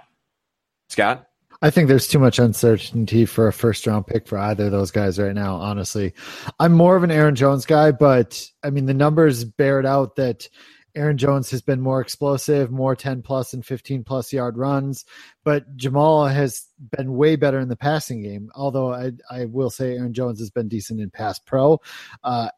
[0.89, 1.27] Scott?
[1.63, 4.91] I think there's too much uncertainty for a first round pick for either of those
[4.91, 6.13] guys right now, honestly.
[6.61, 10.17] I'm more of an Aaron Jones guy, but I mean, the numbers bear it out
[10.17, 10.49] that
[10.95, 15.05] Aaron Jones has been more explosive, more 10 plus and 15 plus yard runs,
[15.43, 18.51] but Jamaal has been way better in the passing game.
[18.55, 21.81] Although I, I will say Aaron Jones has been decent in pass pro.
[22.23, 22.49] Uh,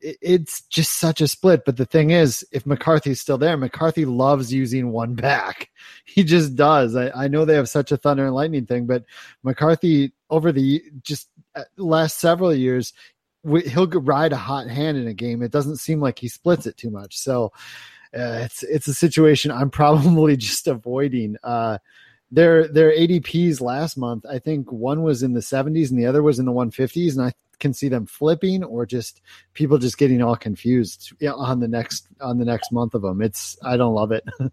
[0.00, 1.64] it's just such a split.
[1.64, 5.70] But the thing is, if McCarthy's still there, McCarthy loves using one back.
[6.04, 6.94] He just does.
[6.94, 9.04] I, I know they have such a thunder and lightning thing, but
[9.42, 12.92] McCarthy over the just uh, last several years,
[13.44, 15.42] he'll ride a hot hand in a game.
[15.42, 17.18] It doesn't seem like he splits it too much.
[17.18, 17.52] So
[18.16, 21.36] uh, it's it's a situation I'm probably just avoiding.
[21.42, 21.78] Uh,
[22.30, 26.22] their their ADPs last month, I think one was in the 70s and the other
[26.22, 29.20] was in the 150s, and I can see them flipping or just
[29.52, 33.20] people just getting all confused on the next on the next month of them.
[33.20, 34.24] It's I don't love it.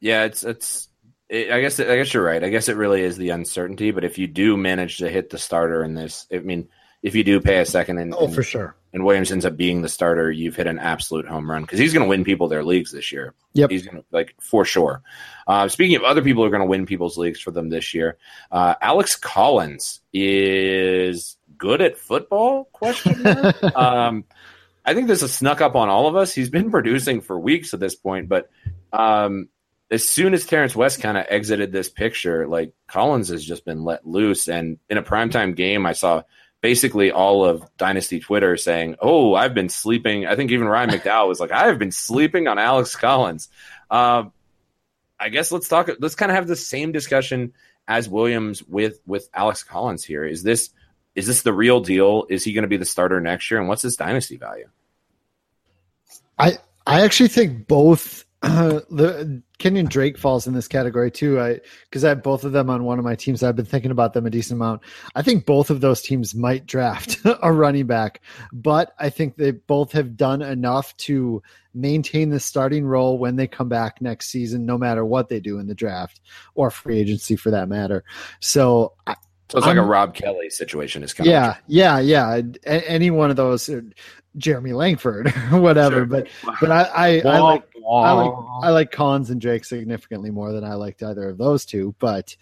[0.00, 0.88] Yeah, it's it's.
[1.28, 2.42] It, I guess I guess you're right.
[2.42, 3.90] I guess it really is the uncertainty.
[3.90, 6.68] But if you do manage to hit the starter in this, I mean,
[7.02, 8.74] if you do pay a second and, oh and, sure.
[8.92, 11.92] and Williams ends up being the starter, you've hit an absolute home run because he's
[11.92, 13.34] going to win people their leagues this year.
[13.54, 13.70] Yep.
[13.70, 15.02] he's going to like for sure.
[15.46, 17.94] Uh, speaking of other people who are going to win people's leagues for them this
[17.94, 18.18] year,
[18.50, 22.64] uh, Alex Collins is good at football?
[22.72, 23.26] Question
[23.74, 24.24] um,
[24.84, 26.32] I think this has snuck up on all of us.
[26.32, 28.48] He's been producing for weeks at this point, but
[28.92, 29.48] um,
[29.90, 33.84] as soon as Terrance West kind of exited this picture, like Collins has just been
[33.84, 34.48] let loose.
[34.48, 36.22] And in a primetime game, I saw
[36.60, 41.28] basically all of Dynasty Twitter saying, "Oh, I've been sleeping." I think even Ryan McDowell
[41.28, 43.48] was like, "I have been sleeping on Alex Collins."
[43.90, 44.32] Um,
[45.18, 45.90] I guess let's talk.
[45.98, 47.52] Let's kind of have the same discussion
[47.86, 50.24] as Williams with with Alex Collins here.
[50.24, 50.70] Is this
[51.14, 52.26] is this the real deal?
[52.28, 53.58] Is he going to be the starter next year?
[53.58, 54.68] And what's his dynasty value?
[56.38, 61.40] I I actually think both uh, the Kenyon Drake falls in this category too.
[61.40, 63.42] I because I have both of them on one of my teams.
[63.42, 64.82] I've been thinking about them a decent amount.
[65.14, 68.20] I think both of those teams might draft a running back,
[68.52, 71.42] but I think they both have done enough to
[71.74, 75.58] maintain the starting role when they come back next season, no matter what they do
[75.58, 76.20] in the draft
[76.54, 78.04] or free agency for that matter.
[78.40, 79.14] So I,
[79.50, 81.02] So it's like a I'm- Rob Kelley situation.
[81.02, 82.40] Is kind yeah, yeah, yeah.
[82.66, 83.80] A- any one of those, uh,
[84.36, 85.96] Jeremy Langford or whatever.
[85.96, 86.06] Sure.
[86.06, 86.28] But
[86.60, 87.64] but I I, I like
[87.96, 91.64] I like I like Collins and Drake significantly more than I liked either of those
[91.64, 91.94] two.
[91.98, 92.36] But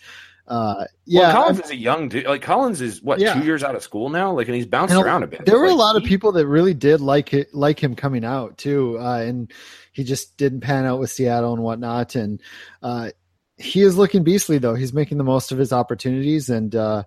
[0.49, 2.27] uh, yeah, well, Collins I- is a young dude.
[2.27, 3.35] Like Collins is what Yeah.
[3.35, 4.33] two years out of school now.
[4.33, 5.45] Like, and he's bounced And around a bit.
[5.45, 8.57] there were a lot of people that really did like it, like him coming out
[8.59, 9.53] too, uh, and
[9.93, 12.15] he just didn't pan out with Seattle and whatnot.
[12.15, 12.41] And
[12.83, 13.11] uh,
[13.57, 14.75] he is looking beastly though.
[14.75, 17.03] He's making the most of his opportunities, and uh,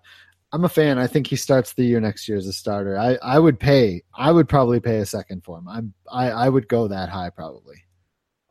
[0.51, 0.97] I'm a fan.
[0.97, 2.97] I think he starts the year next year as a starter.
[2.97, 4.01] I, I would pay.
[4.13, 5.67] I would probably pay a second for him.
[5.69, 7.83] I'm I, I would go that high probably.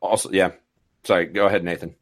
[0.01, 0.53] Also, yeah.
[1.05, 1.95] Sorry, go ahead, Nathan.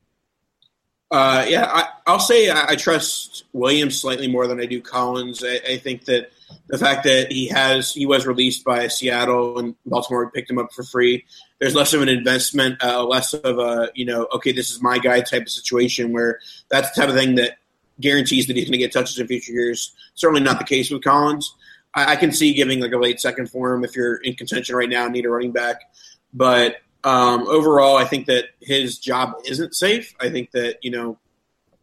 [1.10, 5.44] Uh, yeah, I, I'll say I, I trust Williams slightly more than I do Collins.
[5.44, 6.30] I, I think that
[6.66, 10.72] the fact that he has he was released by Seattle and Baltimore picked him up
[10.72, 11.24] for free.
[11.60, 14.98] There's less of an investment, uh, less of a you know, okay, this is my
[14.98, 17.58] guy type of situation where that's the type of thing that
[18.00, 19.94] guarantees that he's going to get touches in future years.
[20.14, 21.54] Certainly not the case with Collins.
[21.94, 24.74] I, I can see giving like a late second for him if you're in contention
[24.74, 25.82] right now and need a running back,
[26.34, 30.12] but Um, overall, I think that his job isn't safe.
[30.20, 31.18] I think that you know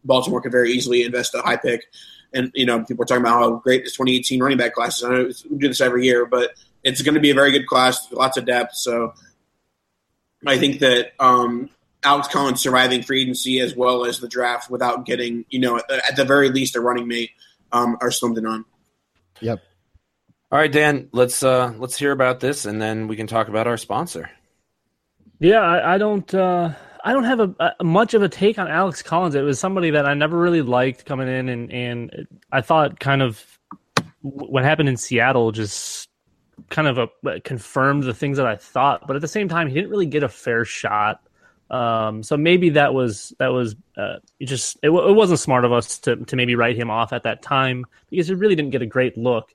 [0.04, 1.86] Baltimore could very easily invest a high pick,
[2.34, 5.04] and you know people are talking about how great this 2018 running back class is.
[5.04, 6.50] I know we do this every year, but
[6.82, 8.76] it's going to be a very good class, lots of depth.
[8.76, 9.14] So
[10.46, 11.70] I think that um,
[12.02, 16.16] Alex Collins surviving free agency as well as the draft without getting you know at
[16.16, 17.30] the very least a running mate
[17.72, 18.66] um, are slim to none.
[19.40, 19.62] Yep.
[20.52, 23.66] All right, Dan, let's uh let's hear about this and then we can talk about
[23.66, 24.28] our sponsor.
[25.44, 26.32] Yeah, I, I don't.
[26.32, 26.72] Uh,
[27.04, 29.34] I don't have a, a, much of a take on Alex Collins.
[29.34, 33.20] It was somebody that I never really liked coming in, and and I thought kind
[33.20, 33.44] of
[34.22, 36.08] what happened in Seattle just
[36.70, 39.06] kind of a, confirmed the things that I thought.
[39.06, 41.20] But at the same time, he didn't really get a fair shot.
[41.68, 45.98] Um, so maybe that was that was uh, just it, it wasn't smart of us
[46.00, 48.86] to to maybe write him off at that time because he really didn't get a
[48.86, 49.54] great look.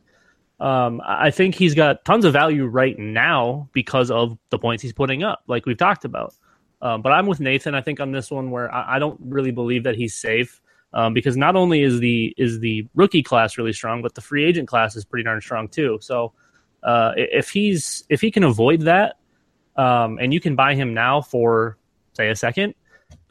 [0.60, 4.94] Um, I think he's got tons of value right now because of the points he's
[4.94, 6.34] putting up, like we've talked about.
[6.82, 7.76] Um, but I'm with Nathan.
[7.76, 10.62] I think on this one where I, I don't really believe that he's safe
[10.94, 14.46] um, because not only is the is the rookie class really strong, but the free
[14.46, 16.00] agent class is pretty darn strong too.
[16.02, 16.34] So
[16.84, 19.18] uh, if he's if he can avoid that,
[19.76, 21.78] um, and you can buy him now for
[22.14, 22.74] say a second,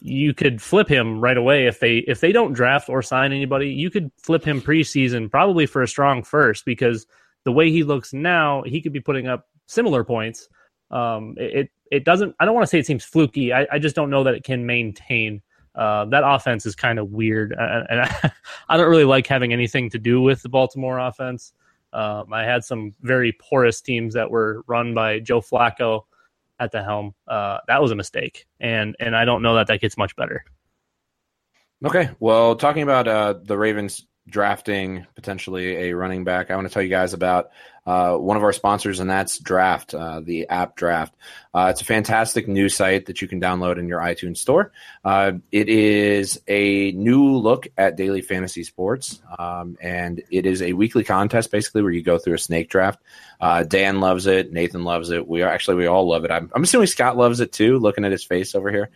[0.00, 3.70] you could flip him right away if they if they don't draft or sign anybody.
[3.70, 7.06] You could flip him preseason probably for a strong first because
[7.44, 10.48] the way he looks now, he could be putting up similar points.
[10.90, 12.34] Um, it it doesn't.
[12.38, 13.52] I don't want to say it seems fluky.
[13.52, 15.42] I, I just don't know that it can maintain.
[15.74, 18.32] Uh, that offense is kind of weird, and I,
[18.68, 21.52] I, don't really like having anything to do with the Baltimore offense.
[21.92, 26.02] Um, I had some very porous teams that were run by Joe Flacco
[26.58, 27.14] at the helm.
[27.26, 30.44] Uh, that was a mistake, and and I don't know that that gets much better.
[31.84, 36.74] Okay, well, talking about uh, the Ravens drafting potentially a running back, I want to
[36.74, 37.50] tell you guys about
[37.88, 41.14] uh, one of our sponsors, and that's Draft, uh, the app Draft.
[41.54, 44.72] Uh, it's a fantastic new site that you can download in your iTunes store.
[45.02, 50.74] Uh, it is a new look at daily fantasy sports, um, and it is a
[50.74, 53.02] weekly contest basically where you go through a snake draft.
[53.40, 55.26] Uh, Dan loves it, Nathan loves it.
[55.26, 56.30] We are, actually we all love it.
[56.30, 57.78] I'm, I'm assuming Scott loves it too.
[57.78, 58.90] Looking at his face over here.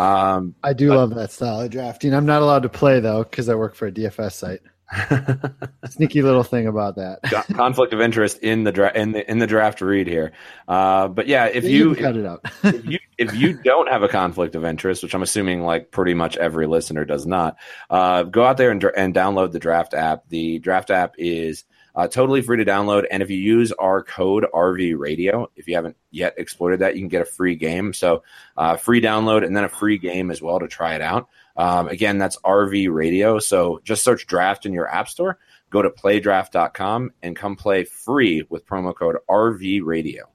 [0.00, 2.12] Um, I do but, love that style of drafting.
[2.12, 4.62] I'm not allowed to play though because I work for a DFS site.
[5.88, 7.22] Sneaky little thing about that.
[7.54, 10.32] Conflict of interest in the draft in the in the draft read here.
[10.68, 14.02] Uh, but yeah, if you, you cut it out, if you if you don't have
[14.02, 17.56] a conflict of interest, which I'm assuming like pretty much every listener does not,
[17.88, 20.28] uh, go out there and and download the draft app.
[20.28, 23.04] The draft app is uh, totally free to download.
[23.10, 27.00] And if you use our code RV Radio, if you haven't yet exploited that, you
[27.00, 27.92] can get a free game.
[27.92, 28.22] So,
[28.56, 31.28] uh, free download and then a free game as well to try it out.
[31.56, 33.38] Um, again, that's RV Radio.
[33.38, 35.38] So just search draft in your app store,
[35.70, 40.28] go to playdraft.com and come play free with promo code RV Radio.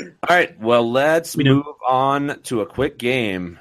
[0.00, 0.58] All right.
[0.60, 3.58] Well, let's move on to a quick game.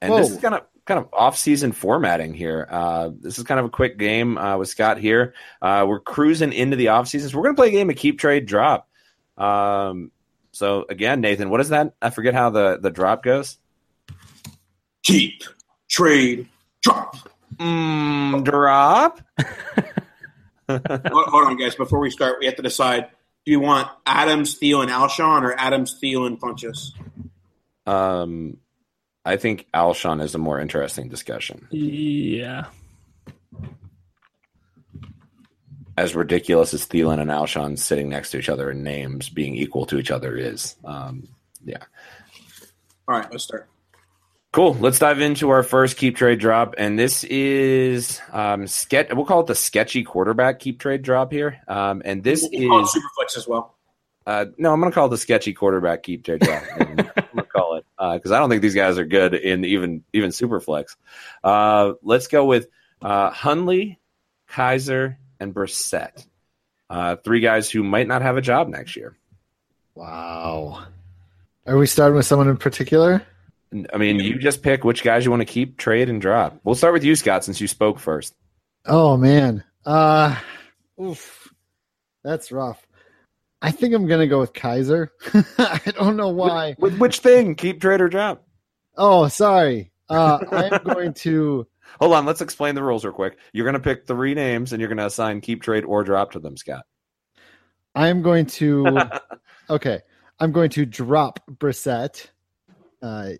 [0.00, 0.18] And Whoa.
[0.18, 2.66] this is kind of kind of off-season formatting here.
[2.70, 5.34] Uh, this is kind of a quick game uh, with Scott here.
[5.60, 7.28] Uh, we're cruising into the off season.
[7.28, 8.88] So we're going to play a game of keep, trade, drop.
[9.36, 10.10] Um,
[10.52, 11.94] so again, Nathan, what is that?
[12.00, 13.58] I forget how the the drop goes
[15.08, 15.42] keep,
[15.88, 16.48] trade,
[16.82, 17.16] drop.
[17.56, 19.20] Mm, drop.
[20.68, 21.74] hold, on, guys.
[21.74, 23.08] Before we start, we have to decide:
[23.44, 26.92] Do you want Adams, Thielen, and Alshon, or Adams, Thielen, and Funchess?
[27.86, 28.58] Um,
[29.24, 31.66] I think Alshon is a more interesting discussion.
[31.70, 32.66] Yeah.
[35.96, 39.86] As ridiculous as Thielen and Alshon sitting next to each other and names being equal
[39.86, 41.26] to each other is, um,
[41.64, 41.82] yeah.
[43.08, 43.68] All right, let's start.
[44.52, 44.74] Cool.
[44.74, 49.08] Let's dive into our first keep trade drop, and this is um, sketch.
[49.12, 51.60] We'll call it the sketchy quarterback keep trade drop here.
[51.68, 53.76] Um, and this we'll is superflex as well.
[54.26, 56.62] Uh, no, I'm going to call it the sketchy quarterback keep trade drop.
[56.80, 59.66] I'm going to call it because uh, I don't think these guys are good in
[59.66, 60.96] even even superflex.
[61.44, 62.68] Uh, let's go with
[63.02, 63.98] uh, Hundley,
[64.50, 66.26] Kizer, and Brissett.
[66.88, 69.14] Uh, three guys who might not have a job next year.
[69.94, 70.86] Wow.
[71.66, 73.22] Are we starting with someone in particular?
[73.92, 76.58] I mean, you just pick which guys you want to keep, trade, and drop.
[76.64, 78.34] We'll start with you, Scott, since you spoke first.
[78.86, 80.36] Oh man, uh,
[81.00, 81.52] oof,
[82.24, 82.86] that's rough.
[83.60, 85.08] I think I'm gonna go with Kizer.
[85.58, 86.76] I don't know why.
[86.78, 87.54] With, with, which thing?
[87.54, 88.46] Keep, trade, or drop?
[88.96, 89.92] Oh, sorry.
[90.08, 91.66] Uh, I'm going to.
[92.00, 92.26] Hold on.
[92.26, 93.38] Let's explain the rules real quick.
[93.52, 96.56] You're gonna pick three names, and you're gonna assign keep, trade, or drop to them,
[96.56, 96.84] Scott.
[97.94, 98.98] I'm going to.
[99.70, 100.00] okay,
[100.38, 102.28] I'm going to drop Brissett.
[103.02, 103.30] Uh,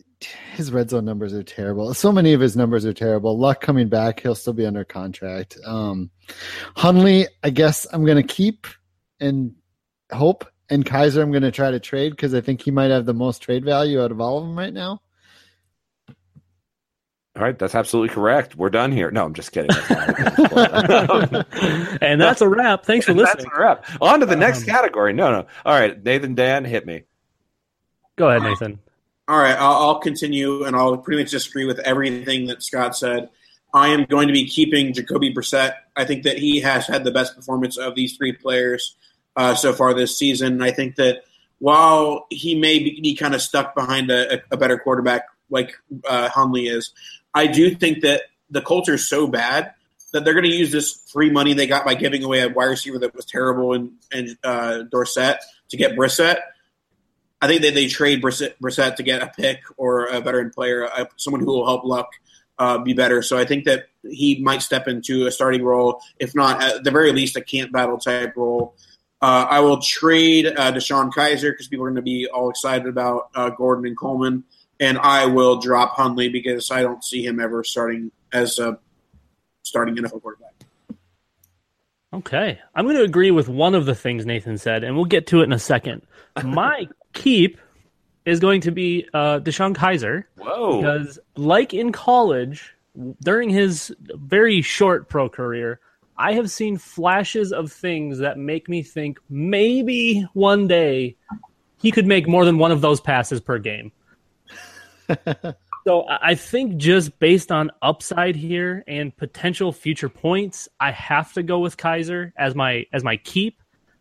[0.55, 1.95] his red zone numbers are terrible.
[1.95, 3.39] So many of his numbers are terrible.
[3.39, 5.57] Luck coming back, he'll still be under contract.
[5.65, 6.11] Um,
[6.77, 8.67] Hundley, I guess I'm going to keep
[9.21, 9.55] and
[10.13, 13.07] hope and Kizer, I'm going to try to trade because I think he might have
[13.07, 15.01] the most trade value out of all of them right now.
[17.37, 18.57] All right, that's absolutely correct.
[18.57, 19.11] We're done here.
[19.13, 19.71] No, I'm just kidding.
[22.01, 22.85] and that's a wrap.
[22.85, 23.53] Thanks for That's listening.
[23.57, 23.85] a wrap.
[24.01, 25.13] On to the next Um, category.
[25.13, 25.47] No, no.
[25.65, 27.05] All right, Nathan, Dan, hit me.
[28.17, 28.81] Go ahead, Nathan.
[29.29, 33.29] All right, I'll, I'll continue, and I'll pretty much disagree with everything that Scott said.
[33.75, 35.75] I am going to be keeping Jacoby Brissett.
[35.95, 38.97] I think that he has had the best performance of these three players
[39.37, 40.63] uh, so far this season.
[40.63, 41.25] I think that
[41.59, 45.75] while he may be, kind of stuck behind a, a better quarterback like
[46.09, 46.93] uh, is,
[47.35, 49.75] I do think that the Colts are so bad
[50.13, 52.65] that they're going to use this free money they got by giving away a wide
[52.67, 55.37] receiver that was terrible and, and uh, Dorsett
[55.69, 56.39] to get Brissett.
[57.41, 60.87] I think that they trade Brissett, Brissett to get a pick or a veteran player,
[60.87, 62.11] uh, someone who will help Luck
[62.59, 63.23] uh, be better.
[63.23, 66.91] So I think that he might step into a starting role, if not at the
[66.91, 68.75] very least a camp battle type role.
[69.21, 72.87] Uh, I will trade uh, Deshone Kizer because people are going to be all excited
[72.87, 74.45] about uh, Gordon and Coleman,
[74.79, 78.79] and I will drop Hundley because I don't see him ever starting as a
[79.63, 80.53] starting NFL quarterback.
[82.13, 82.59] Okay.
[82.75, 85.41] I'm going to agree with one of the things Nathan said, and we'll get to
[85.41, 86.03] it in a second.
[86.45, 86.87] My
[87.19, 87.59] keep
[88.25, 90.81] is going to be uh, Deshone Kizer Whoa.
[90.81, 92.75] because, like in college,
[93.23, 95.81] during his very short pro career,
[96.17, 101.17] I have seen flashes of things that make me think maybe one day
[101.81, 103.93] he could make more than one of those passes per game.
[105.89, 111.33] So I I think just based on upside here and potential future points, I have
[111.33, 113.58] to go with Kizer as my as my keep.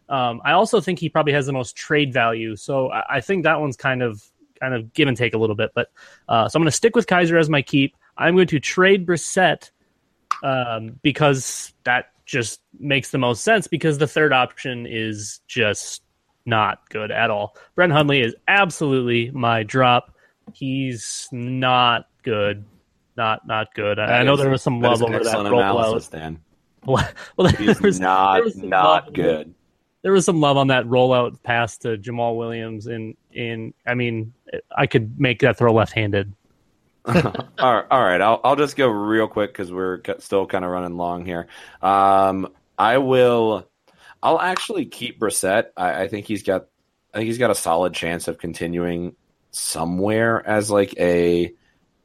[0.09, 3.43] Um, I also think he probably has the most trade value, so I, I think
[3.43, 4.23] that one's kind of
[4.59, 5.71] kind of give and take a little bit.
[5.75, 5.91] But
[6.29, 7.95] uh, so I'm going to stick with Kizer as my keep.
[8.17, 9.71] I'm going to trade Brissett
[10.43, 13.67] um, because that just makes the most sense.
[13.67, 16.03] Because the third option is just
[16.45, 17.55] not good at all.
[17.75, 20.15] Brett Hundley is absolutely my drop.
[20.53, 22.63] He's not good.
[23.15, 23.99] Not not good.
[23.99, 26.39] I, I know is- there was some love over that analysis, Dan.
[26.85, 27.05] well,
[27.37, 29.53] there He's was, not there was not good.
[30.07, 34.31] There was some love on that rollout pass to Jamaal Williams, and in I mean,
[34.73, 36.31] I could make that throw left-handed.
[37.05, 38.21] all right, all right.
[38.21, 41.47] I'll I'll just go real quick because we're still kind of running long here.
[41.81, 42.47] Um,
[42.77, 43.67] I will.
[44.23, 45.71] I'll actually keep Brissett.
[45.75, 46.67] I, I think he's got.
[47.13, 49.13] I think he's got a solid chance of continuing
[49.51, 51.53] somewhere as like a.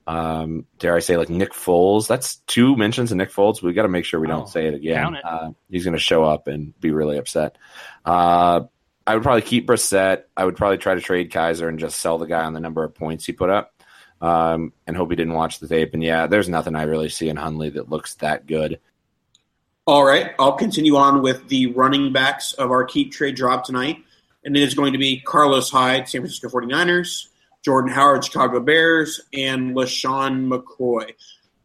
[0.07, 2.09] Um, dare I say like Nick Foles?
[2.09, 3.63] That's two mentions of Nick Foles.
[3.63, 5.15] We got to make sure we Oh, don't say it again.
[5.15, 5.25] it.
[5.25, 7.57] Uh, he's going to show up and be really upset.
[8.05, 8.63] Uh,
[9.07, 10.25] I would probably keep Brissett.
[10.37, 12.85] I would probably try to trade Kizer and just sell the guy on the number
[12.85, 13.75] of points he put up
[14.21, 15.95] um, and hope he didn't watch the tape.
[15.95, 18.79] And yeah, there's nothing I really see in Hundley that looks that good.
[19.85, 23.99] All right, I'll continue on with the running backs of our keep trade drop tonight.
[24.45, 27.27] And it is going to be Carlos Hyde, San Francisco 49ers,
[27.65, 31.13] Jordan Howard, Chicago Bears, and LeSean McCoy.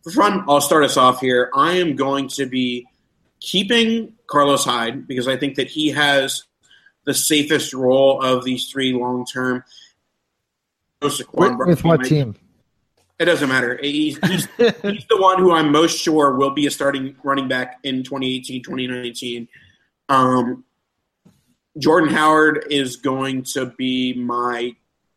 [0.03, 1.49] For fun, I'll start us off here.
[1.55, 2.87] I am going to be
[3.39, 6.43] keeping Carlos Hyde because I think that he has
[7.05, 9.63] the safest role of these three long term.
[11.01, 12.35] With, with what team?
[13.19, 13.79] It doesn't matter.
[13.81, 17.79] He's, he's, he's the one who I'm most sure will be a starting running back
[17.83, 19.47] in 2018, 2019.
[20.09, 20.63] Um,
[21.77, 24.75] Jordan Howard is going to be my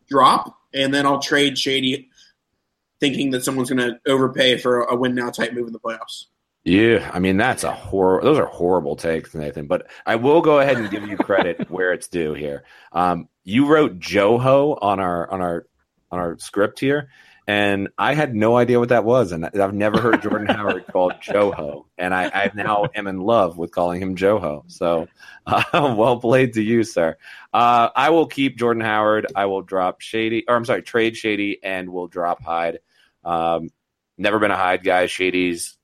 [0.09, 2.09] drop, and then I'll trade Shady,
[3.01, 6.27] thinking that someone's going to overpay for a win now type move in the playoffs.
[6.65, 8.21] Yeah, I mean that's a horror.
[8.23, 9.67] Those are horrible takes, Nathan.
[9.67, 12.65] But I will go ahead and give you credit where it's due here.
[12.93, 15.67] Um, you wrote Joho on our on our
[16.11, 17.09] on our script here,
[17.51, 21.15] and I had no idea what that was, and I've never heard Jordan Howard called
[21.15, 24.63] Joho, and I, I now am in love with calling him Joho.
[24.69, 25.09] So,
[25.49, 25.65] uh,
[25.99, 27.17] well played to you, sir.
[27.53, 29.27] Uh, I will keep Jordan Howard.
[29.35, 32.79] I will drop Shady, or I'm sorry, trade Shady, and we'll drop Hyde.
[33.25, 33.71] Um,
[34.17, 35.07] never been a Hyde guy.
[35.07, 35.77] Shady's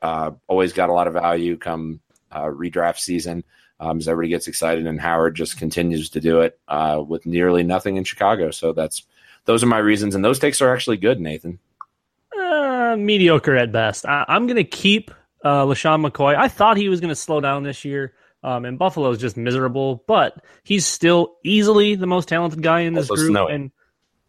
[0.00, 2.00] uh, always got a lot of value come
[2.32, 3.44] uh, redraft season
[3.78, 7.62] um, as everybody gets excited, and Howard just continues to do it uh, with nearly
[7.62, 8.52] nothing in Chicago.
[8.52, 9.04] So that's
[9.44, 11.58] those are my reasons, and those takes are actually good, Nathan.
[12.38, 14.06] Uh, mediocre at best.
[14.06, 15.10] I, I'm going to keep
[15.44, 16.36] uh, LeSean McCoy.
[16.36, 19.36] I thought he was going to slow down this year, um, and Buffalo is just
[19.36, 23.30] miserable, but he's still easily the most talented guy in this Also group.
[23.30, 23.52] snowy.
[23.54, 23.70] And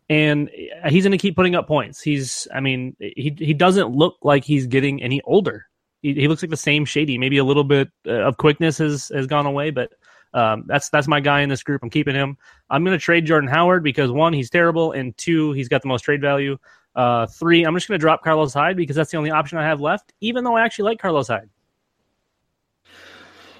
[0.09, 0.49] and
[0.89, 2.01] he's going to keep putting up points.
[2.01, 5.67] He's, I mean, he he doesn't look like he's getting any older.
[6.01, 7.17] He, he looks like the same shady.
[7.17, 9.93] Maybe a little bit uh, of quickness has has gone away, but
[10.33, 11.83] um, that's that's my guy in this group.
[11.83, 12.37] I'm keeping him.
[12.69, 15.87] I'm going to trade Jordan Howard because one, he's terrible, and two, he's got the
[15.87, 16.57] most trade value.
[16.95, 19.63] Uh, three, I'm just going to drop Carlos Hyde because that's the only option I
[19.63, 20.13] have left.
[20.21, 21.49] Even though I actually like Carlos Hyde.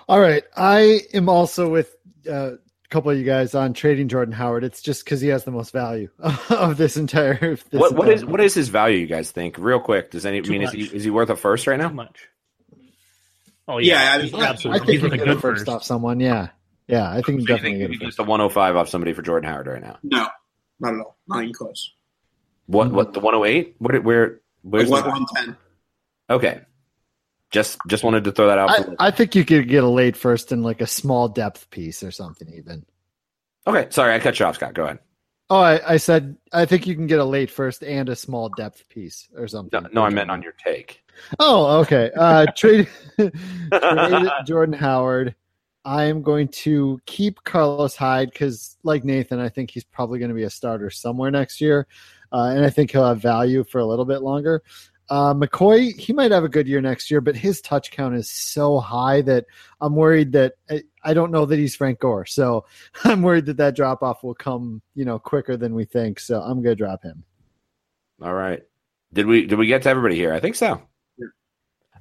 [0.07, 0.43] All right.
[0.57, 1.95] I am also with
[2.29, 2.57] uh, a
[2.89, 4.63] couple of you guys on trading Jordan Howard.
[4.63, 6.09] It's just because he has the most value
[6.49, 7.55] of this entire.
[7.55, 8.97] This What what entire- is what is his value?
[8.97, 10.11] You guys think real quick?
[10.11, 11.89] Does any Too mean is he is he worth a first right Too now?
[11.89, 12.27] much.
[13.67, 14.79] Oh Yeah, yeah, I mean, he's I- I absolutely.
[14.79, 15.69] think He's you worth can a a good first first.
[15.69, 16.19] off someone.
[16.19, 16.49] Yeah,
[16.91, 17.09] yeah.
[17.09, 19.21] I think you So you think you a could just a 105 off somebody for
[19.21, 19.97] Jordan Howard right now?
[20.03, 20.27] No,
[20.79, 21.17] not at all.
[21.27, 21.93] Not even close.
[22.67, 23.75] What what the 108?
[23.79, 24.01] Where?
[24.01, 25.57] where where's Like one ten.
[26.29, 26.61] okay?
[27.49, 28.69] Just just wanted to throw that out.
[28.69, 32.03] I, I think you could get a late first and like a small depth piece
[32.03, 32.85] or something even.
[33.67, 34.73] okay, sorry, I cut you off, Scott.
[34.73, 34.99] Go ahead.
[35.49, 38.47] Oh, I, I said I think you can get a late first and a small
[38.47, 39.83] depth piece or something.
[39.83, 41.03] No, no I meant on your take.
[41.39, 42.09] Oh, okay.
[42.15, 42.87] Uh, trade,
[43.17, 45.35] trade Jordan Howard.
[45.83, 50.29] I am going to keep Carlos Hyde because, like Nathan, I think he's probably going
[50.29, 51.87] to be a starter somewhere next year,
[52.31, 54.61] uh, and I think he'll have value for a little bit longer.
[55.09, 58.29] Uh, McCoy, he might have a good year next year, but his touch count is
[58.29, 59.45] so high that
[59.81, 62.25] I'm worried that I, I don't know that he's Frank Gore.
[62.25, 62.65] So
[63.03, 66.19] I'm worried that that drop off will come, you know, quicker than we think.
[66.19, 67.25] So I'm going to drop him.
[68.21, 68.61] All right.
[69.11, 70.33] Did we did we get to everybody here?
[70.33, 70.81] I think so.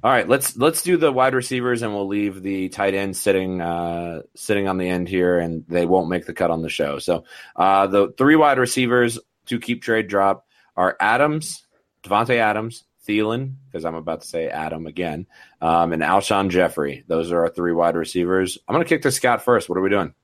[0.03, 3.61] All right, let's let's do the wide receivers and we'll leave the tight end sitting
[3.61, 6.98] uh sitting on the end here and they won't make the cut on the show.
[6.98, 7.24] So
[7.55, 11.66] uh the three wide receivers to keep trade drop are Adams,
[12.03, 15.26] Davante Adams, Thielen, because I'm about to say Adam again,
[15.61, 17.05] um, and Alshon Jeffery.
[17.07, 18.57] Those are our three wide receivers.
[18.66, 19.68] I'm gonna kick to Scott first.
[19.68, 20.14] What are we doing?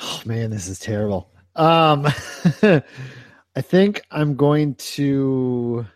[0.00, 1.30] Oh man, this is terrible.
[1.54, 2.06] Um,
[2.62, 5.86] I think I'm going to.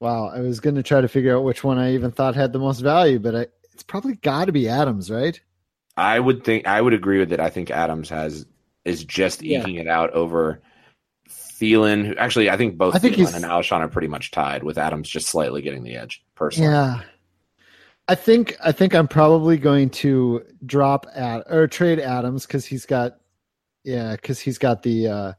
[0.00, 2.52] Wow, I was going to try to figure out which one I even thought had
[2.52, 5.40] the most value, but I, it's probably got to be Adams, right?
[5.96, 7.40] I would think I would agree with it.
[7.40, 8.46] I think Adams has
[8.84, 9.60] is just Yeah.
[9.62, 10.60] eking it out over
[11.30, 12.16] Thielen.
[12.18, 15.08] Actually, I think both I think Thielen and Alshon are pretty much tied, with Adams
[15.08, 16.22] just slightly getting the edge.
[16.34, 17.00] Personally, Yeah.
[18.08, 22.84] I think I think I'm probably going to drop at or trade Adams because he's
[22.84, 23.18] got
[23.84, 25.32] yeah because he's got the uh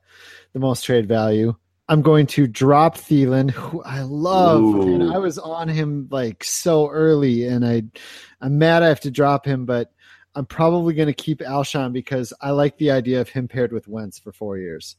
[0.53, 1.55] the most trade value.
[1.88, 6.89] I'm going to drop Thielen, who I love, and I was on him like so
[6.89, 7.83] early, and I
[8.41, 9.91] I'm mad I have to drop him, but
[10.33, 13.88] I'm probably going to keep Alshon because I like the idea of him paired with
[13.88, 14.97] Wentz for four years.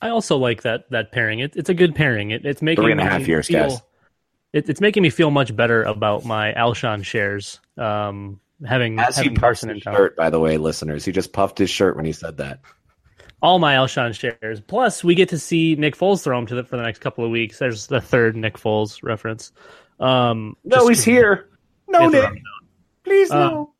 [0.00, 1.38] I also like that that pairing.
[1.40, 2.32] It, it's a good pairing.
[2.32, 3.80] It, it's making Three and a me years, feel, guys.
[4.52, 7.60] It, it's making me feel much better about my Alshon shares.
[7.78, 11.12] Um, having as he having puffs Carson his in shirt, by the way, listeners, he
[11.12, 12.60] just puffed his shirt when he said that.
[13.42, 14.60] All my Alshon shares.
[14.60, 17.24] Plus, we get to see Nick Foles throw him to the, for the next couple
[17.24, 17.58] of weeks.
[17.58, 19.52] There's the third Nick Foles reference.
[20.00, 21.50] Um, No, he's here.
[21.88, 22.30] No, Nick,
[23.04, 23.72] please no.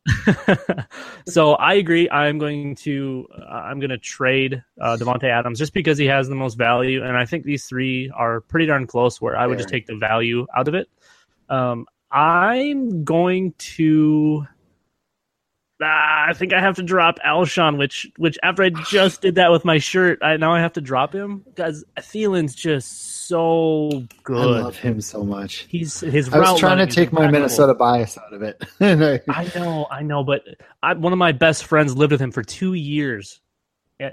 [1.27, 2.09] so I agree.
[2.09, 6.29] I'm going to uh, I'm going to trade uh, Davante Adams just because he has
[6.29, 9.19] the most value, and I think these three are pretty darn close.
[9.21, 10.89] Where I would just take the value out of it.
[11.49, 14.47] Um, I'm going to.
[15.81, 19.51] Ah, I think I have to drop Alshon, which which after I just did that
[19.51, 23.89] with my shirt, I now I have to drop him because Thielen's just so
[24.23, 24.57] good.
[24.57, 25.67] I love him so much.
[25.69, 26.33] He's his.
[26.33, 27.29] I was trying to take my.
[27.29, 28.63] Minnesota bias out of it.
[28.81, 30.43] I- I know, I know, but
[30.81, 33.39] I, one of my best friends lived with him for two years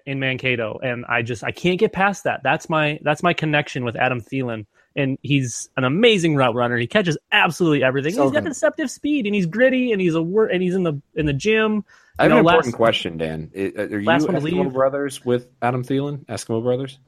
[0.07, 2.43] in Mankato, and I just I can't get past that.
[2.43, 4.67] That's my that's my connection with Adam Thielen,
[4.97, 6.77] and he's an amazing route runner.
[6.77, 8.15] He catches absolutely everything.
[8.15, 10.83] So he's got deceptive speed, and he's gritty, and he's a wor- and he's in
[10.83, 11.85] the in the gym.
[12.19, 13.51] I have you an know, important last- question, Dan.
[13.57, 14.73] Uh, Are you last one to Eskimo leave.
[14.73, 16.25] brothers with Adam Thielen?
[16.27, 16.99] Eskimo brothers?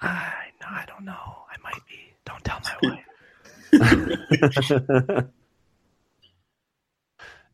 [0.00, 1.12] I no, I don't know.
[1.12, 2.12] I might be.
[2.24, 3.04] Don't tell my
[5.22, 5.24] wife.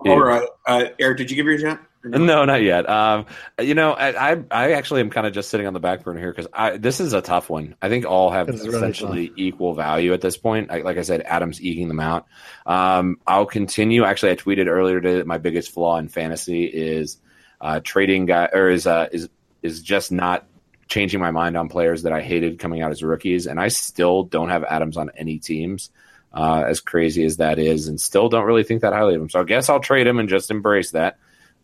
[0.00, 1.80] All right, uh, Eric, did you give your shot?
[2.06, 2.18] No?
[2.26, 2.88] No, not yet.
[2.88, 3.26] Um,
[3.60, 6.20] you know, I I, I actually am kind of just sitting on the back burner
[6.20, 7.74] here because I this is a tough one.
[7.80, 10.70] I think all have It's really essentially equal value at this point.
[10.70, 12.26] I, like I said, Adam's eking them out.
[12.64, 14.04] Um, I'll continue.
[14.04, 17.18] Actually, I tweeted earlier today that my biggest flaw in fantasy is
[17.60, 19.28] uh, trading guy or is uh, is
[19.62, 20.46] is just not
[20.88, 24.22] changing my mind on players that I hated coming out as rookies, and I still
[24.22, 25.90] don't have Adams on any teams.
[26.32, 29.30] Uh, as crazy as that is, and still don't really think that highly of him.
[29.30, 31.16] So I guess I'll trade him and just embrace that.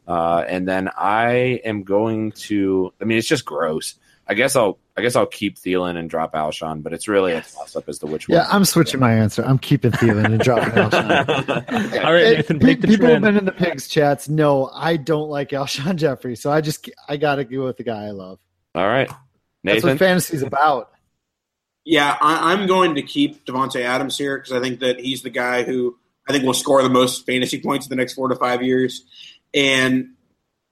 [0.06, 2.92] Uh, and then I am going to.
[3.00, 3.94] I mean, it's just gross.
[4.26, 4.78] I guess I'll.
[4.94, 7.98] I guess I'll keep Thielen and drop Alshon, but it's really a toss up as
[8.00, 8.46] to which yeah, one.
[8.46, 9.42] Yeah, I'm switching my answer.
[9.42, 12.04] I'm keeping Thielen and dropping Alshon.
[12.04, 14.28] All right, It- Nathan, pe- break the people have been in the pigs chats.
[14.28, 17.84] No, I don't like Alshon Jeffrey, so I just I got to go with the
[17.84, 18.38] guy I love.
[18.74, 19.10] All right,
[19.64, 20.90] That's what fantasy's about.
[21.84, 25.30] Yeah, I, I'm going to keep Davante Adams here because I think that he's the
[25.30, 25.96] guy who
[26.28, 29.04] I think will score the most fantasy points in the next four to five years.
[29.54, 30.10] And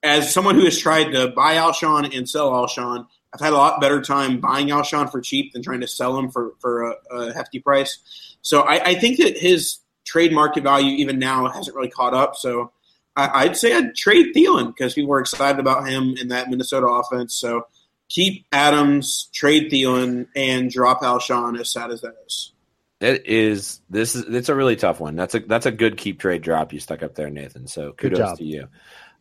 [0.03, 3.81] as someone who has tried to buy Alshon and sell Alshon, I've had a lot
[3.81, 7.33] better time buying Alshon for cheap than trying to sell him for for a, a
[7.33, 7.99] hefty price.
[8.43, 12.35] So I, I think that his trade market value even now hasn't really caught up.
[12.37, 12.72] So
[13.14, 16.87] I, I'd say I'd trade Thielen because people were excited about him in that Minnesota
[16.87, 17.35] offense.
[17.35, 17.66] So
[18.09, 21.61] keep Adams, trade Thielen, and drop Alshon.
[21.61, 22.53] As sad as that is.
[23.01, 25.16] It is this is it's a really tough one.
[25.16, 27.66] That's a that's a good keep trade drop you stuck up there, Nathan.
[27.66, 28.68] So kudos to you.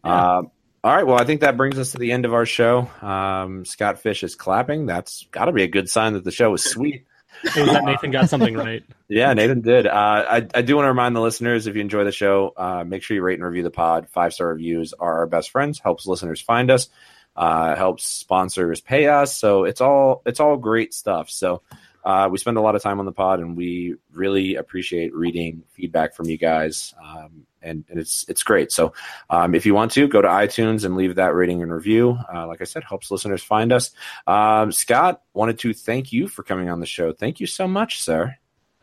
[0.04, 0.38] Yeah.
[0.38, 0.52] Um,
[0.82, 2.90] all right, well, I think that brings us to the end of our show.
[3.02, 4.86] Um, Scott Fish is clapping.
[4.86, 7.06] That's got to be a good sign that the show was sweet.
[7.44, 8.84] It was that Nathan got something right.
[9.08, 9.88] Yeah, Nathan did.
[9.88, 12.84] Uh, I, I do want to remind the listeners if you enjoy the show, uh,
[12.84, 14.10] make sure you rate and review the pod.
[14.10, 15.80] Five star reviews are our best friends.
[15.80, 16.90] Helps listeners find us.
[17.36, 19.38] Uh, helps sponsors pay us.
[19.38, 21.30] So it's all it's all great stuff.
[21.30, 21.62] So
[22.04, 25.64] uh, we spend a lot of time on the pod, and we really appreciate reading
[25.72, 26.94] feedback from you guys.
[27.04, 28.72] Um, and, and it's it's great.
[28.72, 28.94] So
[29.30, 32.48] um, if you want to go to iTunes and leave that rating and review, uh,
[32.48, 33.92] like I said, helps listeners find us.
[34.28, 37.12] Um, Scott wanted to thank you for coming on the show.
[37.12, 38.36] Thank you so much, sir.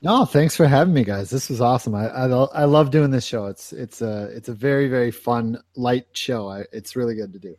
[0.02, 1.30] No, thanks for having me, guys.
[1.30, 1.94] This was awesome.
[1.94, 3.46] I I, I love doing this show.
[3.46, 6.48] It's it's a it's a very very fun light show.
[6.48, 7.56] I, it's really good to do.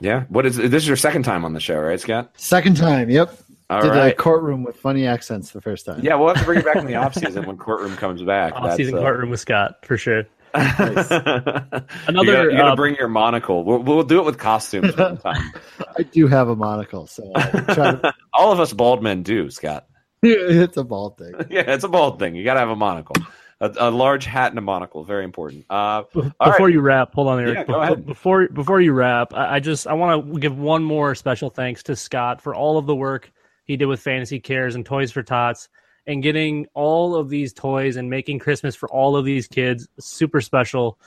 [0.00, 0.24] Yeah.
[0.28, 2.32] What is this is your second time on the show, right, Scott?
[2.36, 3.10] Second time.
[3.10, 3.36] Yep.
[3.70, 6.00] All Did a courtroom with funny accents the first time.
[6.02, 8.52] Yeah, we'll have to bring it back in the off season when courtroom comes back.
[8.54, 10.24] Off season uh, courtroom with Scott for sure.
[10.54, 13.62] Another, Another, you gotta, you gotta uh, bring your monocle.
[13.62, 15.52] We'll, we'll do it with costumes one time.
[15.96, 19.86] I do have a monocle, so try to, All of us bald men do, Scott.
[20.22, 21.34] it's a bald thing.
[21.48, 22.34] Yeah, it's a bald thing.
[22.34, 23.14] You gotta have a monocle.
[23.60, 25.66] A, a large hat and a monocle, very important.
[25.70, 26.72] Uh, Before right.
[26.72, 27.54] you wrap, hold on, Eric.
[27.54, 28.06] Yeah, go Before- ahead.
[28.06, 31.84] Before before you wrap, I, I just I want to give one more special thanks
[31.84, 33.30] to Scott for all of the work
[33.70, 35.68] he did with Fantasy Cares and Toys for Tots
[36.06, 40.40] and getting all of these toys and making Christmas for all of these kids super
[40.40, 40.98] special.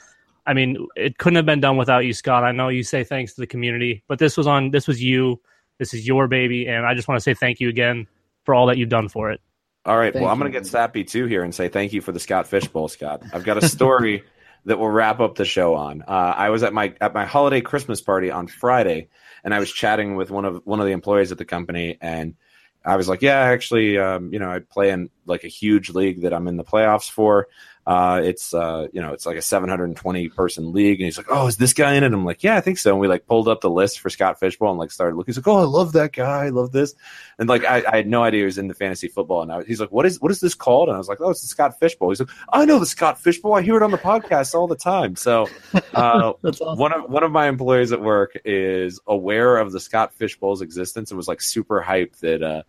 [0.46, 2.42] I mean, it couldn't have been done without you, Scott.
[2.42, 5.40] I know you say thanks to the community, but this was on this was you.
[5.78, 8.06] This is your baby, and I just want to say thank you again
[8.44, 9.40] for all that you've done for it.
[9.84, 10.12] All right.
[10.12, 12.20] Thank well, I'm going to get sappy too here and say thank you for the
[12.20, 13.22] Scott Fishbowl, Scott.
[13.32, 14.22] I've got a story
[14.64, 16.02] that we'll wrap up the show on.
[16.02, 19.08] Uh, I was at my at my holiday Christmas party on Friday,
[19.42, 22.36] and I was chatting with one of one of the employees at the company, and
[22.84, 26.22] I was like, "Yeah, actually, um, you know, I play in like a huge league
[26.22, 27.48] that I'm in the playoffs for.
[27.86, 31.46] Uh, it's uh, you know, it's like a 720 person league." And he's like, "Oh,
[31.46, 33.48] is this guy in it?" I'm like, "Yeah, I think so." And we like pulled
[33.48, 35.32] up the list for Scott Fishbowl and like started looking.
[35.32, 36.44] He's like, "Oh, I love that guy.
[36.44, 36.94] I love this."
[37.38, 39.42] And like I, I had no idea he was in the fantasy football.
[39.42, 41.30] And I, he's like, "What is what is this called?" And I was like, "Oh,
[41.30, 43.54] it's the Scott Fishbowl." He's like, "I know the Scott Fishbowl.
[43.54, 45.48] I hear it on the podcast all the time." So
[45.94, 46.78] uh, awesome.
[46.78, 51.10] one of one of my employees at work is aware of the Scott Fishbowl's existence
[51.10, 52.62] and was like super hyped that uh,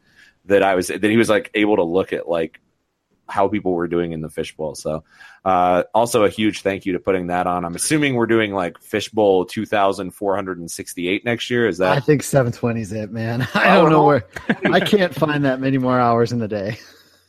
[0.46, 2.60] that I was that he was like able to look at like
[3.28, 4.76] how people were doing in the fishbowl.
[4.76, 5.04] So
[5.43, 7.66] uh, also a huge thank you to putting that on.
[7.66, 11.68] I'm assuming we're doing like fishbowl 2468 next year.
[11.68, 11.98] Is that?
[11.98, 13.41] I think 720 is it, man.
[13.56, 14.26] I Oh, don't know where.
[14.72, 16.78] I can't find that many more hours in the day.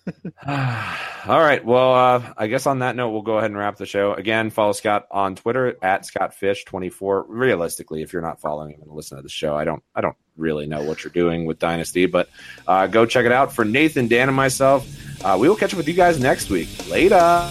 [0.47, 1.65] All right.
[1.65, 4.15] Well, uh, I guess on that note, we'll go ahead and wrap the show.
[4.15, 7.25] Again, follow Scott on Twitter at ScottFish24.
[7.29, 10.17] Realistically, if you're not following him and listen to the show, I don't, I don't
[10.37, 12.29] really know what you're doing with Dynasty, but
[12.67, 13.53] uh, go check it out.
[13.53, 14.87] For Nathan, Dan, and myself,
[15.25, 16.69] uh, we will catch up with you guys next week.
[16.89, 17.51] Later.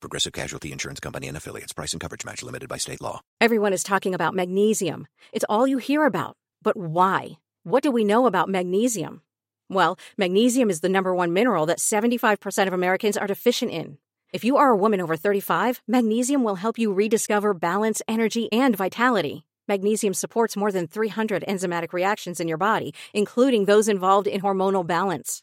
[0.00, 1.72] Progressive Casualty Insurance Company and affiliates.
[1.72, 3.20] Price and coverage match limited by state law.
[3.40, 5.08] Everyone is talking about magnesium.
[5.32, 6.36] It's all you hear about.
[6.62, 7.38] But why?
[7.64, 9.22] What do we know about magnesium?
[9.68, 13.98] Well, magnesium is the number one mineral that 75% of Americans are deficient in.
[14.32, 18.76] If you are a woman over 35, magnesium will help you rediscover balance, energy, and
[18.76, 19.46] vitality.
[19.66, 24.86] Magnesium supports more than 300 enzymatic reactions in your body, including those involved in hormonal
[24.86, 25.42] balance.